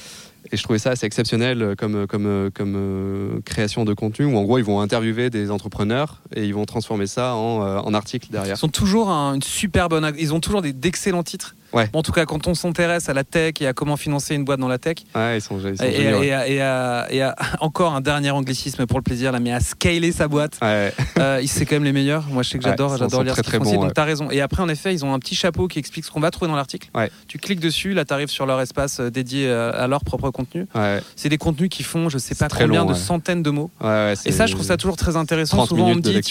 [0.51, 4.37] Et je trouvais ça assez exceptionnel euh, comme, euh, comme, euh, création de contenu où
[4.37, 8.27] en gros ils vont interviewer des entrepreneurs et ils vont transformer ça en, en article
[8.31, 8.55] derrière.
[8.55, 10.11] Ils sont toujours une super bonne.
[10.17, 13.67] Ils ont toujours d'excellents titres en tout cas, quand on s'intéresse à la tech et
[13.67, 14.97] à comment financer une boîte dans la tech.
[15.15, 16.27] Ouais, ils sont, ils sont et,
[17.17, 20.57] et, encore un dernier anglicisme pour le plaisir, là, mais à scaler sa boîte.
[20.61, 20.93] Ouais.
[21.19, 22.25] Euh, c'est quand même les meilleurs.
[22.29, 23.81] Moi, je sais que j'adore, j'adore lire ce qu'ils font.
[23.81, 24.29] Donc, tu as raison.
[24.31, 26.49] Et après, en effet, ils ont un petit chapeau qui explique ce qu'on va trouver
[26.49, 26.89] dans l'article.
[27.27, 30.29] Tu cliques dessus, là, tu arrives sur leur espace euh, dédié euh, à leur propre
[30.31, 30.67] contenu.
[31.15, 33.71] C'est des contenus qui font, je sais pas combien de centaines de mots.
[33.81, 35.65] et ça, je trouve ça toujours très intéressant.
[35.65, 36.21] Souvent, on me dit,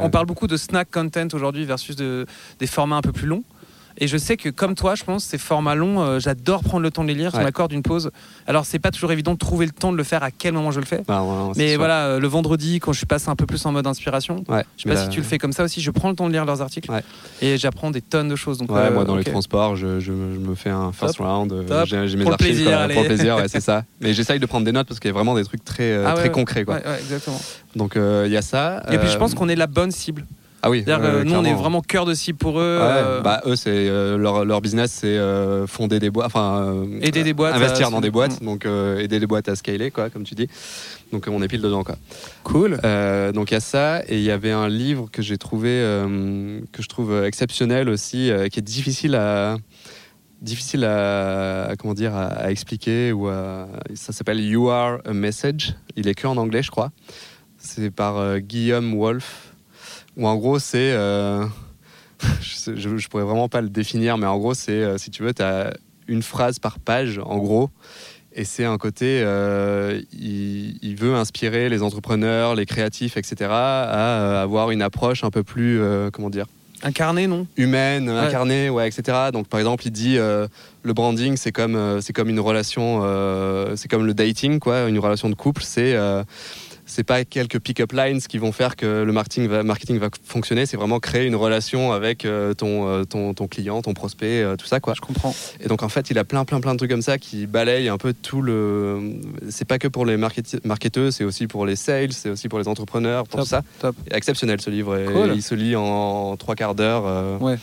[0.00, 2.26] on parle beaucoup de snack content aujourd'hui versus de,
[2.58, 3.44] des formats un peu plus longs.
[3.98, 6.90] Et je sais que comme toi, je pense, ces formats longs, euh, j'adore prendre le
[6.90, 7.30] temps de les lire.
[7.34, 8.10] Je m'accorde une pause.
[8.46, 10.70] Alors, c'est pas toujours évident de trouver le temps de le faire à quel moment
[10.70, 11.02] je le fais.
[11.06, 11.24] Bah,
[11.56, 14.82] mais voilà, euh, le vendredi, quand je passe un peu plus en mode inspiration, je
[14.82, 16.44] sais pas si tu le fais comme ça aussi, je prends le temps de lire
[16.44, 16.90] leurs articles
[17.40, 18.58] et j'apprends des tonnes de choses.
[18.58, 21.52] Donc, ouais, moi, dans les transports, je, je, me fais un first round.
[21.52, 22.48] Euh, j'ai mes pour archives.
[22.48, 23.84] Le plaisir, pour le plaisir, c'est ça.
[24.00, 26.14] Mais j'essaye de prendre des notes parce qu'il y a vraiment des trucs très, ah
[26.14, 26.64] très concrets.
[26.64, 26.80] Quoi.
[26.98, 27.40] exactement.
[27.74, 28.82] Donc, il y a ça.
[28.90, 30.24] Et puis, je pense qu'on est la bonne cible.
[30.62, 30.84] Ah oui.
[30.86, 32.78] nous, on est vraiment cœur de cible pour eux.
[32.80, 33.20] Euh.
[33.20, 37.34] Bah, eux, c'est euh, leur, leur, business, c'est euh, fonder des boîtes, enfin aider des
[37.34, 40.48] boîtes, investir dans des boîtes, donc aider les boîtes à scaler, quoi, comme tu dis.
[41.12, 41.96] Donc on est pile dedans, quoi.
[42.42, 42.80] Cool.
[43.32, 45.68] donc il y a ça, et il y avait un livre que j'ai trouvé,
[46.72, 49.56] que je trouve exceptionnel aussi, qui est difficile à
[50.42, 55.74] difficile à, comment dire à, expliquer ou ça s'appelle You Are a Message.
[55.96, 56.90] Il est que en anglais, je crois.
[57.58, 59.45] C'est par Guillaume Wolf
[60.16, 60.92] ou en gros, c'est.
[60.92, 61.44] Euh,
[62.40, 65.34] je, ne pourrais vraiment pas le définir, mais en gros, c'est, euh, si tu veux,
[65.34, 65.74] tu as
[66.08, 67.70] une phrase par page, en gros.
[68.38, 74.70] Et c'est un côté, euh, il, veut inspirer les entrepreneurs, les créatifs, etc., à avoir
[74.70, 75.80] une approche un peu plus,
[76.12, 76.44] comment dire?
[76.82, 77.46] Incarnée, non?
[77.56, 79.30] Humaine, incarnée, ouais, etc.
[79.32, 83.00] Donc, par exemple, il dit le branding, c'est comme, c'est comme une relation,
[83.74, 85.62] c'est comme le dating, quoi, une relation de couple.
[85.64, 85.96] C'est
[86.86, 90.66] c'est pas quelques pick-up lines qui vont faire que le marketing va, marketing va fonctionner.
[90.66, 94.56] C'est vraiment créer une relation avec euh, ton, euh, ton, ton, client, ton prospect, euh,
[94.56, 94.94] tout ça quoi.
[94.94, 95.34] Je comprends.
[95.60, 97.88] Et donc en fait, il a plein plein plein de trucs comme ça qui balayent
[97.88, 99.18] un peu tout le.
[99.50, 102.68] C'est pas que pour les marketeurs, c'est aussi pour les sales, c'est aussi pour les
[102.68, 103.62] entrepreneurs, pour tout ça.
[103.80, 103.96] Top.
[104.10, 104.96] Exceptionnel ce livre.
[104.96, 105.32] Et Cool.
[105.34, 107.40] il se lit en trois quarts d'heure.
[107.42, 107.56] Ouais.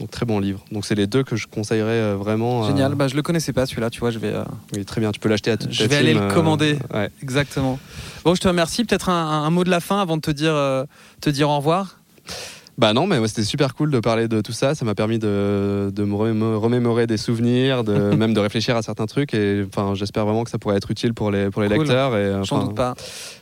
[0.00, 0.62] Donc très bon livre.
[0.72, 2.64] Donc c'est les deux que je conseillerais euh, vraiment.
[2.64, 2.94] euh, Génial.
[2.94, 4.32] Bah, je le connaissais pas celui-là, tu vois, je vais.
[4.34, 4.44] euh,
[4.74, 5.10] oui, très bien.
[5.12, 6.78] Tu peux l'acheter à toute Je vais aller le commander.
[6.92, 7.08] ouais.
[7.22, 7.78] Exactement.
[8.24, 8.84] Bon, je te remercie.
[8.84, 10.54] Peut-être un, un mot de la fin avant de te dire,
[11.20, 11.98] te dire au revoir.
[12.78, 14.74] Bah non, mais c'était super cool de parler de tout ça.
[14.74, 18.82] Ça m'a permis de, de me remémo- remémorer des souvenirs, de, même de réfléchir à
[18.82, 19.32] certains trucs.
[19.32, 21.78] Et enfin, j'espère vraiment que ça pourrait être utile pour les, pour les Cool.
[21.78, 22.14] lecteurs.
[22.14, 22.94] Et, J'en enfin, doute pas.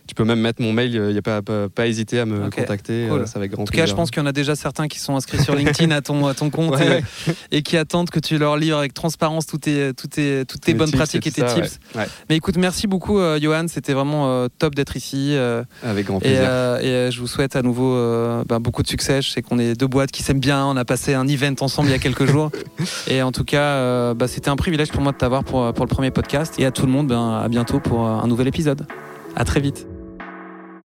[0.07, 0.95] Tu peux même mettre mon mail.
[0.95, 3.07] Il n'y a pas, pas, pas hésiter à me contacter.
[3.09, 3.21] cool.
[3.23, 3.87] euh, ça avec grand En tout cas, plaisir.
[3.95, 6.27] je pense qu'il y en a déjà certains qui sont inscrits sur LinkedIn à ton,
[6.27, 7.03] à ton compte Ouais,
[7.51, 10.61] et, et qui attendent que tu leur livres avec transparence toutes tes, toutes tes, toutes
[10.61, 11.79] tes bonnes tips pratiques et, tes ça, tips.
[11.95, 12.03] ouais.
[12.03, 13.65] Ouais, Mais écoute, merci beaucoup, euh, Johan.
[13.69, 15.31] C'était vraiment euh, top d'être ici.
[15.35, 16.39] euh, avec grand plaisir.
[16.43, 19.23] euh, et, euh, je vous souhaite à nouveau euh, ben, beaucoup de succès.
[19.23, 20.67] Je sais qu'on est deux boîtes qui s'aiment bien.
[20.67, 22.51] On a passé un event ensemble il y a quelques jours.
[23.09, 25.85] Et en tout cas, euh, bah, c'était un privilège pour moi de t'avoir pour, pour
[25.87, 26.57] le premier podcast.
[26.59, 28.87] Et à tout le monde, ben, à bientôt pour euh, un nouvel épisode.
[29.37, 29.87] À très vite.